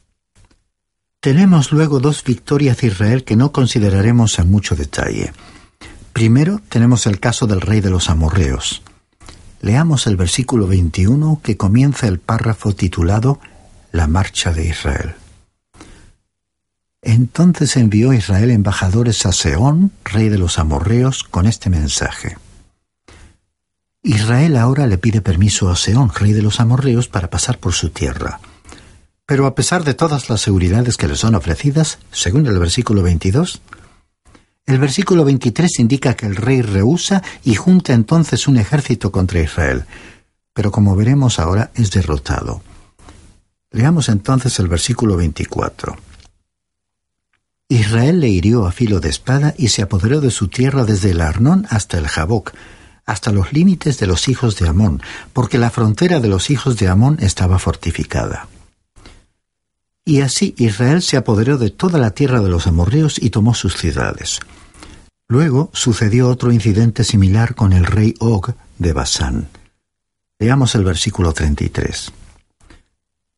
Tenemos 1.26 1.72
luego 1.72 1.98
dos 1.98 2.22
victorias 2.22 2.76
de 2.76 2.86
Israel 2.86 3.24
que 3.24 3.34
no 3.34 3.50
consideraremos 3.50 4.38
en 4.38 4.48
mucho 4.48 4.76
detalle. 4.76 5.32
Primero 6.12 6.60
tenemos 6.68 7.04
el 7.08 7.18
caso 7.18 7.48
del 7.48 7.60
rey 7.60 7.80
de 7.80 7.90
los 7.90 8.10
amorreos. 8.10 8.80
Leamos 9.60 10.06
el 10.06 10.16
versículo 10.16 10.68
21 10.68 11.40
que 11.42 11.56
comienza 11.56 12.06
el 12.06 12.20
párrafo 12.20 12.76
titulado 12.76 13.40
La 13.90 14.06
marcha 14.06 14.52
de 14.52 14.68
Israel. 14.68 15.16
Entonces 17.02 17.76
envió 17.76 18.12
Israel 18.12 18.52
embajadores 18.52 19.26
a 19.26 19.32
Seón, 19.32 19.90
rey 20.04 20.28
de 20.28 20.38
los 20.38 20.60
amorreos, 20.60 21.24
con 21.24 21.48
este 21.48 21.70
mensaje. 21.70 22.38
Israel 24.04 24.56
ahora 24.56 24.86
le 24.86 24.96
pide 24.96 25.20
permiso 25.22 25.70
a 25.70 25.74
Seón, 25.74 26.12
rey 26.14 26.32
de 26.32 26.42
los 26.42 26.60
amorreos, 26.60 27.08
para 27.08 27.30
pasar 27.30 27.58
por 27.58 27.72
su 27.72 27.90
tierra. 27.90 28.38
Pero 29.26 29.46
a 29.46 29.56
pesar 29.56 29.82
de 29.82 29.94
todas 29.94 30.30
las 30.30 30.40
seguridades 30.40 30.96
que 30.96 31.08
le 31.08 31.16
son 31.16 31.34
ofrecidas, 31.34 31.98
según 32.12 32.46
el 32.46 32.58
versículo 32.60 33.02
22, 33.02 33.60
el 34.66 34.78
versículo 34.78 35.24
23 35.24 35.80
indica 35.80 36.14
que 36.14 36.26
el 36.26 36.36
rey 36.36 36.62
rehúsa 36.62 37.22
y 37.44 37.56
junta 37.56 37.92
entonces 37.92 38.46
un 38.46 38.56
ejército 38.56 39.10
contra 39.10 39.40
Israel, 39.40 39.84
pero 40.52 40.70
como 40.70 40.94
veremos 40.94 41.40
ahora 41.40 41.70
es 41.74 41.90
derrotado. 41.90 42.62
Leamos 43.72 44.08
entonces 44.08 44.58
el 44.60 44.68
versículo 44.68 45.16
24. 45.16 45.96
Israel 47.68 48.20
le 48.20 48.28
hirió 48.28 48.64
a 48.64 48.72
filo 48.72 49.00
de 49.00 49.08
espada 49.08 49.54
y 49.58 49.68
se 49.68 49.82
apoderó 49.82 50.20
de 50.20 50.30
su 50.30 50.46
tierra 50.46 50.84
desde 50.84 51.10
el 51.10 51.20
Arnón 51.20 51.66
hasta 51.68 51.98
el 51.98 52.06
Jaboc, 52.06 52.52
hasta 53.04 53.32
los 53.32 53.52
límites 53.52 53.98
de 53.98 54.06
los 54.06 54.28
hijos 54.28 54.56
de 54.56 54.68
Amón, 54.68 55.02
porque 55.32 55.58
la 55.58 55.70
frontera 55.70 56.20
de 56.20 56.28
los 56.28 56.48
hijos 56.50 56.76
de 56.76 56.88
Amón 56.88 57.18
estaba 57.20 57.58
fortificada. 57.58 58.48
Y 60.08 60.20
así 60.20 60.54
Israel 60.56 61.02
se 61.02 61.16
apoderó 61.16 61.58
de 61.58 61.70
toda 61.70 61.98
la 61.98 62.12
tierra 62.12 62.40
de 62.40 62.48
los 62.48 62.68
amorreos 62.68 63.18
y 63.20 63.30
tomó 63.30 63.54
sus 63.54 63.76
ciudades. 63.76 64.38
Luego 65.26 65.68
sucedió 65.72 66.28
otro 66.28 66.52
incidente 66.52 67.02
similar 67.02 67.56
con 67.56 67.72
el 67.72 67.84
rey 67.84 68.14
Og 68.20 68.54
de 68.78 68.92
Basán. 68.92 69.48
Veamos 70.38 70.76
el 70.76 70.84
versículo 70.84 71.32
33. 71.32 72.12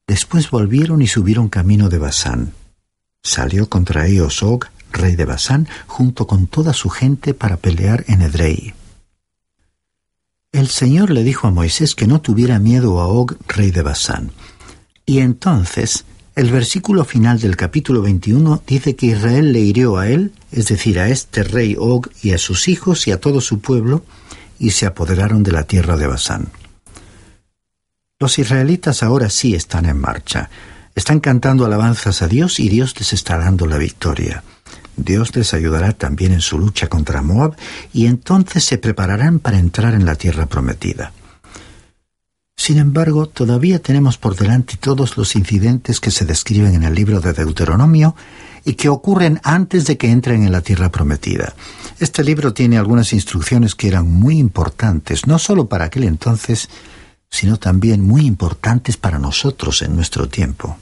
Después 0.07 0.51
volvieron 0.51 1.01
y 1.01 1.07
subieron 1.07 1.49
camino 1.49 1.89
de 1.89 1.97
Basán. 1.97 2.53
Salió 3.23 3.71
contra 3.71 4.07
ellos 4.07 4.43
Og, 4.43 4.67
rey 4.93 5.17
de 5.17 5.25
Basán, 5.25 5.69
junto 5.87 6.27
con 6.27 6.49
toda 6.49 6.75
su 6.75 6.91
gente 6.91 7.33
para 7.33 7.57
pelear 7.57 8.05
en 8.09 8.21
Edrei. 8.21 8.75
El 10.53 10.69
Señor 10.69 11.11
le 11.11 11.25
dijo 11.25 11.47
a 11.47 11.51
Moisés 11.51 11.95
que 11.95 12.07
no 12.07 12.21
tuviera 12.21 12.59
miedo 12.59 13.01
a 13.01 13.07
Og, 13.07 13.37
rey 13.47 13.71
de 13.71 13.81
Basán. 13.81 14.33
Y 15.07 15.21
entonces 15.21 16.05
el 16.39 16.53
versículo 16.53 17.05
final 17.05 17.41
del 17.41 17.57
capítulo 17.57 18.01
21 18.01 18.63
dice 18.65 18.95
que 18.95 19.07
Israel 19.07 19.53
le 19.53 19.59
hirió 19.59 19.97
a 19.97 20.07
él, 20.07 20.31
es 20.53 20.69
decir, 20.69 21.01
a 21.01 21.09
este 21.09 21.43
rey 21.43 21.75
Og 21.77 22.11
y 22.23 22.31
a 22.31 22.39
sus 22.39 22.69
hijos 22.69 23.09
y 23.09 23.11
a 23.11 23.19
todo 23.19 23.41
su 23.41 23.59
pueblo, 23.59 24.05
y 24.57 24.71
se 24.71 24.87
apoderaron 24.87 25.43
de 25.43 25.51
la 25.51 25.65
tierra 25.65 25.97
de 25.97 26.07
Basán. 26.07 26.47
Los 28.21 28.39
israelitas 28.39 29.03
ahora 29.03 29.31
sí 29.31 29.57
están 29.57 29.87
en 29.87 29.99
marcha. 29.99 30.49
Están 30.95 31.19
cantando 31.19 31.65
alabanzas 31.67 32.23
a 32.23 32.29
Dios 32.29 32.61
y 32.61 32.69
Dios 32.69 32.95
les 33.01 33.13
está 33.13 33.37
dando 33.37 33.67
la 33.67 33.79
victoria. 33.79 34.45
Dios 34.97 35.35
les 35.35 35.55
ayudará 35.55 35.93
también 35.93 36.31
en 36.31 36.41
su 36.41 36.57
lucha 36.57 36.87
contra 36.87 37.21
Moab 37.21 37.57
y 37.93 38.07
entonces 38.07 38.63
se 38.63 38.79
prepararán 38.79 39.41
para 39.41 39.59
entrar 39.59 39.93
en 39.93 40.07
la 40.07 40.15
tierra 40.15 40.47
prometida. 40.47 41.13
Sin 42.59 42.79
embargo, 42.79 43.27
todavía 43.27 43.79
tenemos 43.79 44.19
por 44.19 44.35
delante 44.35 44.77
todos 44.77 45.17
los 45.17 45.37
incidentes 45.37 46.01
que 46.01 46.11
se 46.11 46.25
describen 46.25 46.75
en 46.75 46.83
el 46.83 46.93
libro 46.93 47.21
de 47.21 47.33
Deuteronomio 47.33 48.17
y 48.65 48.75
que 48.75 48.89
ocurren 48.89 49.41
antes 49.45 49.87
de 49.87 49.97
que 49.97 50.11
entren 50.11 50.43
en 50.43 50.51
la 50.51 50.61
tierra 50.61 50.91
prometida. 50.91 51.55
Este 52.01 52.25
libro 52.25 52.53
tiene 52.53 52.77
algunas 52.77 53.13
instrucciones 53.13 53.77
que 53.77 53.87
eran 53.87 54.11
muy 54.11 54.39
importantes, 54.39 55.29
no 55.29 55.39
solo 55.39 55.69
para 55.69 55.85
aquel 55.85 56.03
entonces, 56.03 56.69
sino 57.31 57.59
también 57.59 58.03
muy 58.03 58.27
importantes 58.27 58.97
para 58.97 59.21
nosotros 59.21 59.81
en 59.83 59.95
nuestro 59.95 60.29
tiempo. 60.29 60.77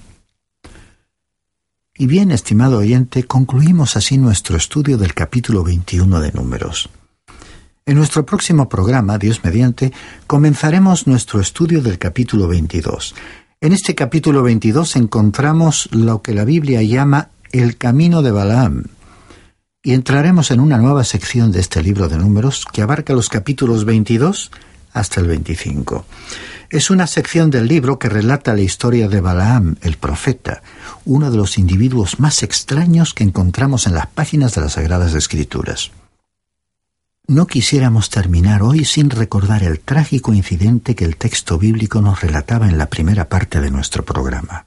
Y 1.94 2.06
bien, 2.06 2.30
estimado 2.30 2.78
oyente, 2.78 3.24
concluimos 3.24 3.98
así 3.98 4.16
nuestro 4.16 4.56
estudio 4.56 4.96
del 4.96 5.12
capítulo 5.12 5.62
21 5.62 6.20
de 6.20 6.32
Números. 6.32 6.88
En 7.88 7.94
nuestro 7.94 8.26
próximo 8.26 8.68
programa, 8.68 9.16
Dios 9.16 9.44
mediante, 9.44 9.92
comenzaremos 10.26 11.06
nuestro 11.06 11.40
estudio 11.40 11.82
del 11.82 12.00
capítulo 12.00 12.48
22. 12.48 13.14
En 13.60 13.72
este 13.72 13.94
capítulo 13.94 14.42
22 14.42 14.96
encontramos 14.96 15.88
lo 15.92 16.20
que 16.20 16.34
la 16.34 16.44
Biblia 16.44 16.82
llama 16.82 17.28
el 17.52 17.76
camino 17.76 18.22
de 18.22 18.32
Balaam. 18.32 18.86
Y 19.84 19.94
entraremos 19.94 20.50
en 20.50 20.58
una 20.58 20.78
nueva 20.78 21.04
sección 21.04 21.52
de 21.52 21.60
este 21.60 21.80
libro 21.80 22.08
de 22.08 22.18
números 22.18 22.64
que 22.72 22.82
abarca 22.82 23.12
los 23.12 23.28
capítulos 23.28 23.84
22 23.84 24.50
hasta 24.92 25.20
el 25.20 25.28
25. 25.28 26.04
Es 26.70 26.90
una 26.90 27.06
sección 27.06 27.52
del 27.52 27.68
libro 27.68 28.00
que 28.00 28.08
relata 28.08 28.52
la 28.54 28.62
historia 28.62 29.08
de 29.08 29.20
Balaam, 29.20 29.76
el 29.82 29.96
profeta, 29.96 30.60
uno 31.04 31.30
de 31.30 31.36
los 31.36 31.56
individuos 31.56 32.18
más 32.18 32.42
extraños 32.42 33.14
que 33.14 33.22
encontramos 33.22 33.86
en 33.86 33.94
las 33.94 34.08
páginas 34.08 34.56
de 34.56 34.62
las 34.62 34.72
Sagradas 34.72 35.14
Escrituras. 35.14 35.92
No 37.28 37.48
quisiéramos 37.48 38.08
terminar 38.08 38.62
hoy 38.62 38.84
sin 38.84 39.10
recordar 39.10 39.64
el 39.64 39.80
trágico 39.80 40.32
incidente 40.32 40.94
que 40.94 41.04
el 41.04 41.16
texto 41.16 41.58
bíblico 41.58 42.00
nos 42.00 42.20
relataba 42.20 42.68
en 42.68 42.78
la 42.78 42.86
primera 42.86 43.28
parte 43.28 43.60
de 43.60 43.72
nuestro 43.72 44.04
programa. 44.04 44.66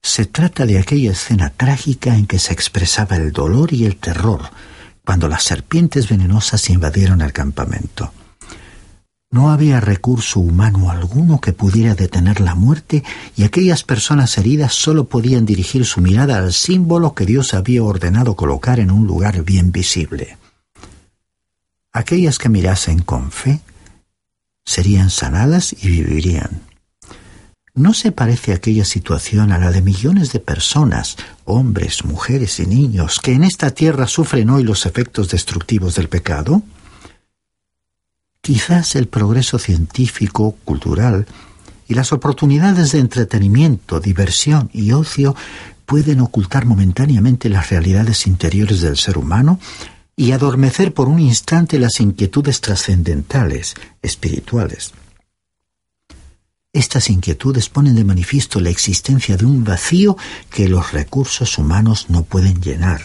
Se 0.00 0.26
trata 0.26 0.64
de 0.64 0.78
aquella 0.78 1.10
escena 1.10 1.50
trágica 1.50 2.14
en 2.14 2.26
que 2.26 2.38
se 2.38 2.52
expresaba 2.52 3.16
el 3.16 3.32
dolor 3.32 3.72
y 3.72 3.84
el 3.84 3.96
terror 3.96 4.42
cuando 5.04 5.26
las 5.26 5.42
serpientes 5.42 6.08
venenosas 6.08 6.70
invadieron 6.70 7.20
el 7.20 7.32
campamento. 7.32 8.12
No 9.32 9.50
había 9.50 9.80
recurso 9.80 10.38
humano 10.38 10.88
alguno 10.88 11.40
que 11.40 11.52
pudiera 11.52 11.96
detener 11.96 12.40
la 12.40 12.54
muerte 12.54 13.02
y 13.34 13.42
aquellas 13.42 13.82
personas 13.82 14.38
heridas 14.38 14.72
solo 14.72 15.06
podían 15.08 15.46
dirigir 15.46 15.84
su 15.84 16.00
mirada 16.00 16.38
al 16.38 16.52
símbolo 16.52 17.14
que 17.14 17.26
Dios 17.26 17.54
había 17.54 17.82
ordenado 17.82 18.36
colocar 18.36 18.78
en 18.78 18.92
un 18.92 19.08
lugar 19.08 19.42
bien 19.42 19.72
visible. 19.72 20.38
Aquellas 21.94 22.38
que 22.38 22.48
mirasen 22.48 22.98
con 22.98 23.30
fe 23.30 23.60
serían 24.66 25.10
sanadas 25.10 25.72
y 25.80 25.88
vivirían. 25.88 26.60
¿No 27.72 27.94
se 27.94 28.10
parece 28.10 28.52
aquella 28.52 28.84
situación 28.84 29.52
a 29.52 29.58
la 29.58 29.70
de 29.70 29.80
millones 29.80 30.32
de 30.32 30.40
personas, 30.40 31.16
hombres, 31.44 32.04
mujeres 32.04 32.58
y 32.58 32.66
niños, 32.66 33.20
que 33.20 33.32
en 33.32 33.44
esta 33.44 33.70
tierra 33.70 34.08
sufren 34.08 34.50
hoy 34.50 34.64
los 34.64 34.86
efectos 34.86 35.28
destructivos 35.28 35.94
del 35.94 36.08
pecado? 36.08 36.62
Quizás 38.40 38.96
el 38.96 39.06
progreso 39.06 39.60
científico, 39.60 40.56
cultural 40.64 41.26
y 41.86 41.94
las 41.94 42.12
oportunidades 42.12 42.90
de 42.90 42.98
entretenimiento, 42.98 44.00
diversión 44.00 44.68
y 44.72 44.90
ocio 44.92 45.36
pueden 45.86 46.20
ocultar 46.20 46.66
momentáneamente 46.66 47.48
las 47.48 47.70
realidades 47.70 48.26
interiores 48.26 48.80
del 48.80 48.96
ser 48.96 49.16
humano 49.16 49.60
y 50.16 50.32
adormecer 50.32 50.94
por 50.94 51.08
un 51.08 51.20
instante 51.20 51.78
las 51.78 52.00
inquietudes 52.00 52.60
trascendentales, 52.60 53.74
espirituales. 54.02 54.92
Estas 56.72 57.08
inquietudes 57.10 57.68
ponen 57.68 57.94
de 57.94 58.04
manifiesto 58.04 58.60
la 58.60 58.70
existencia 58.70 59.36
de 59.36 59.44
un 59.44 59.64
vacío 59.64 60.16
que 60.50 60.68
los 60.68 60.92
recursos 60.92 61.56
humanos 61.58 62.06
no 62.08 62.24
pueden 62.24 62.60
llenar 62.60 63.02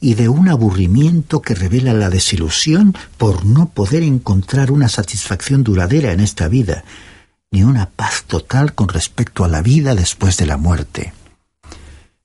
y 0.00 0.14
de 0.14 0.28
un 0.28 0.48
aburrimiento 0.48 1.42
que 1.42 1.54
revela 1.54 1.92
la 1.92 2.08
desilusión 2.08 2.94
por 3.18 3.44
no 3.44 3.68
poder 3.68 4.02
encontrar 4.02 4.72
una 4.72 4.88
satisfacción 4.88 5.62
duradera 5.62 6.12
en 6.12 6.20
esta 6.20 6.48
vida 6.48 6.84
ni 7.52 7.64
una 7.64 7.86
paz 7.86 8.24
total 8.26 8.74
con 8.74 8.88
respecto 8.88 9.44
a 9.44 9.48
la 9.48 9.60
vida 9.60 9.94
después 9.94 10.36
de 10.36 10.46
la 10.46 10.56
muerte. 10.56 11.12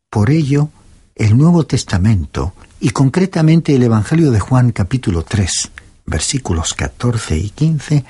Por 0.10 0.30
ello, 0.30 0.70
el 1.16 1.38
Nuevo 1.38 1.66
Testamento, 1.66 2.54
y 2.86 2.92
concretamente 2.92 3.74
el 3.74 3.82
Evangelio 3.82 4.30
de 4.30 4.40
Juan 4.40 4.72
capítulo 4.72 5.24
3, 5.24 5.72
versículos 6.06 6.76
14 6.76 7.36
y 7.36 7.50
15, 7.50 8.06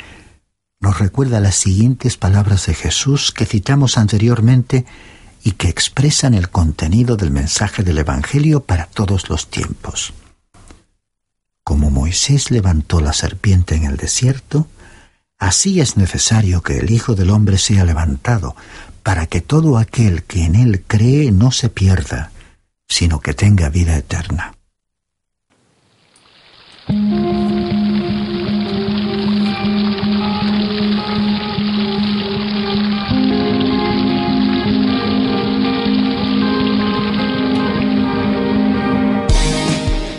nos 0.81 0.99
recuerda 0.99 1.39
las 1.39 1.55
siguientes 1.55 2.17
palabras 2.17 2.65
de 2.65 2.73
Jesús 2.73 3.31
que 3.31 3.45
citamos 3.45 3.97
anteriormente 3.97 4.85
y 5.45 5.51
que 5.51 5.69
expresan 5.69 6.33
el 6.33 6.49
contenido 6.49 7.15
del 7.15 7.31
mensaje 7.31 7.83
del 7.83 7.99
Evangelio 7.99 8.65
para 8.65 8.87
todos 8.87 9.29
los 9.29 9.49
tiempos. 9.49 10.11
Como 11.63 11.89
Moisés 11.89 12.51
levantó 12.51 12.99
la 12.99 13.13
serpiente 13.13 13.75
en 13.75 13.85
el 13.85 13.95
desierto, 13.95 14.67
así 15.39 15.79
es 15.79 15.95
necesario 15.95 16.61
que 16.61 16.79
el 16.79 16.91
Hijo 16.91 17.15
del 17.15 17.29
Hombre 17.29 17.59
sea 17.59 17.85
levantado, 17.85 18.57
para 19.03 19.25
que 19.27 19.39
todo 19.39 19.77
aquel 19.77 20.23
que 20.23 20.43
en 20.43 20.55
él 20.55 20.83
cree 20.85 21.31
no 21.31 21.51
se 21.51 21.69
pierda, 21.69 22.33
sino 22.89 23.21
que 23.21 23.33
tenga 23.33 23.69
vida 23.69 23.95
eterna. 23.95 24.54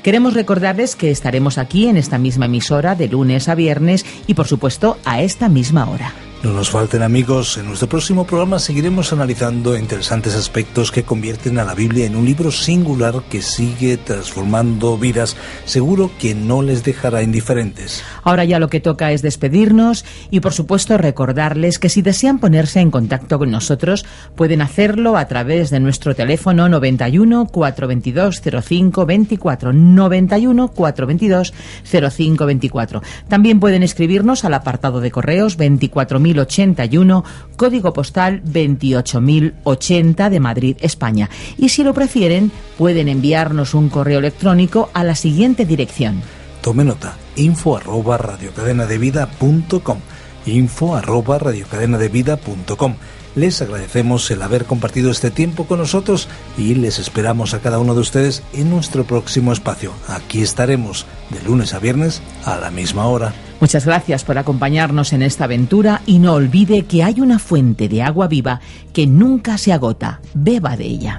Queremos 0.03 0.35
recordarles 0.35 0.95
que 0.95 1.11
estaremos 1.11 1.59
aquí 1.59 1.89
en 1.89 1.97
esta 1.97 2.19
misma 2.19 2.47
emisora 2.47 2.95
de 2.95 3.09
lunes 3.09 3.49
a 3.49 3.55
viernes 3.55 4.07
y 4.29 4.35
por 4.35 4.47
supuesto 4.47 4.99
a 5.05 5.21
esta 5.21 5.49
misma 5.49 5.91
hora. 5.91 6.13
No 6.47 6.53
nos 6.53 6.71
falten 6.71 7.03
amigos, 7.03 7.59
en 7.59 7.67
nuestro 7.67 7.89
próximo 7.89 8.25
programa 8.25 8.61
seguiremos 8.61 9.13
analizando 9.13 9.77
interesantes 9.77 10.37
aspectos 10.37 10.93
que 10.93 11.03
convierten 11.03 11.59
a 11.59 11.65
la 11.65 11.75
Biblia 11.75 12.07
en 12.07 12.15
un 12.15 12.25
libro 12.25 12.53
singular 12.53 13.25
que 13.29 13.43
sigue 13.43 13.97
transformando 13.97 14.97
vidas, 14.97 15.37
seguro 15.65 16.09
que 16.21 16.37
no 16.37 16.63
les 16.63 16.85
dejará 16.85 17.25
indiferentes. 17.25 18.05
Ahora 18.23 18.45
ya 18.45 18.61
lo 18.61 18.69
que 18.69 18.79
toca 18.79 19.11
es 19.11 19.23
despedirnos 19.23 20.05
y 20.31 20.39
por 20.39 20.53
supuesto 20.53 20.97
recordarles 20.97 21.81
que 21.81 21.89
si 21.89 22.01
desean 22.01 22.39
ponerse 22.39 22.79
en 22.79 22.93
contacto 22.93 23.41
con 23.41 23.51
nosotros 23.51 24.07
pueden 24.37 24.63
hacerlo 24.63 25.17
a 25.17 25.27
través 25.27 25.71
de 25.71 25.81
nuestro 25.81 26.15
teléfono 26.15 26.69
91 26.69 27.47
422 27.47 28.41
05 28.41 29.05
24 29.05 29.73
91 29.73 30.69
422 30.69 31.55
05 31.83 32.47
24. 32.47 33.03
También 33.27 33.59
pueden 33.59 33.83
escribirnos 33.83 34.45
al 34.45 34.55
apartado 34.55 35.01
de 35.01 35.11
correos 35.11 35.57
24000 35.57 36.36
81, 36.39 37.25
código 37.57 37.93
postal 37.93 38.43
28080 38.45 40.31
de 40.31 40.41
Madrid, 40.41 40.77
España. 40.81 41.31
Y 41.59 41.69
si 41.71 41.83
lo 41.85 41.95
prefieren, 41.95 42.51
pueden 42.79 43.09
enviarnos 43.09 43.75
un 43.75 43.89
correo 43.89 44.19
electrónico 44.19 44.91
a 44.95 45.05
la 45.05 45.15
siguiente 45.15 45.65
dirección. 45.65 46.23
Tome 46.61 46.85
nota, 46.85 47.17
info 47.37 47.77
arroba 47.77 48.19
radiocadenadevida.com 48.19 49.99
info 50.47 50.97
arroba 50.97 51.39
radiocadenadevida.com 51.39 52.95
les 53.37 53.63
agradecemos 53.63 54.29
el 54.31 54.43
haber 54.43 54.65
compartido 54.65 55.11
este 55.11 55.31
tiempo 55.31 55.67
con 55.67 55.79
nosotros 55.79 56.27
y 56.59 56.75
les 56.75 56.99
esperamos 56.99 57.55
a 57.55 57.61
cada 57.61 57.79
uno 57.79 57.95
de 57.95 58.01
ustedes 58.01 58.43
en 58.53 58.71
nuestro 58.71 59.05
próximo 59.05 59.53
espacio. 59.53 59.93
Aquí 60.09 60.43
estaremos 60.43 61.07
de 61.31 61.43
lunes 61.43 61.75
a 61.75 61.79
viernes 61.79 62.23
a 62.45 62.57
la 62.57 62.71
misma 62.71 63.07
hora. 63.07 63.33
Muchas 63.61 63.87
gracias 63.87 64.25
por 64.25 64.39
acompañarnos 64.39 65.13
en 65.13 65.23
esta 65.23 65.45
aventura 65.45 66.03
y 66.07 66.19
no 66.19 66.35
olvide 66.35 66.85
que 66.87 67.05
hay 67.05 67.21
una 67.21 67.39
fuente 67.39 67.89
de 67.89 68.03
agua 68.03 68.27
viva 68.27 68.61
que 68.93 69.07
nunca 69.07 69.57
se 69.59 69.73
agota. 69.73 70.21
Beba 70.35 70.77
de 70.77 70.85
ella. 70.85 71.19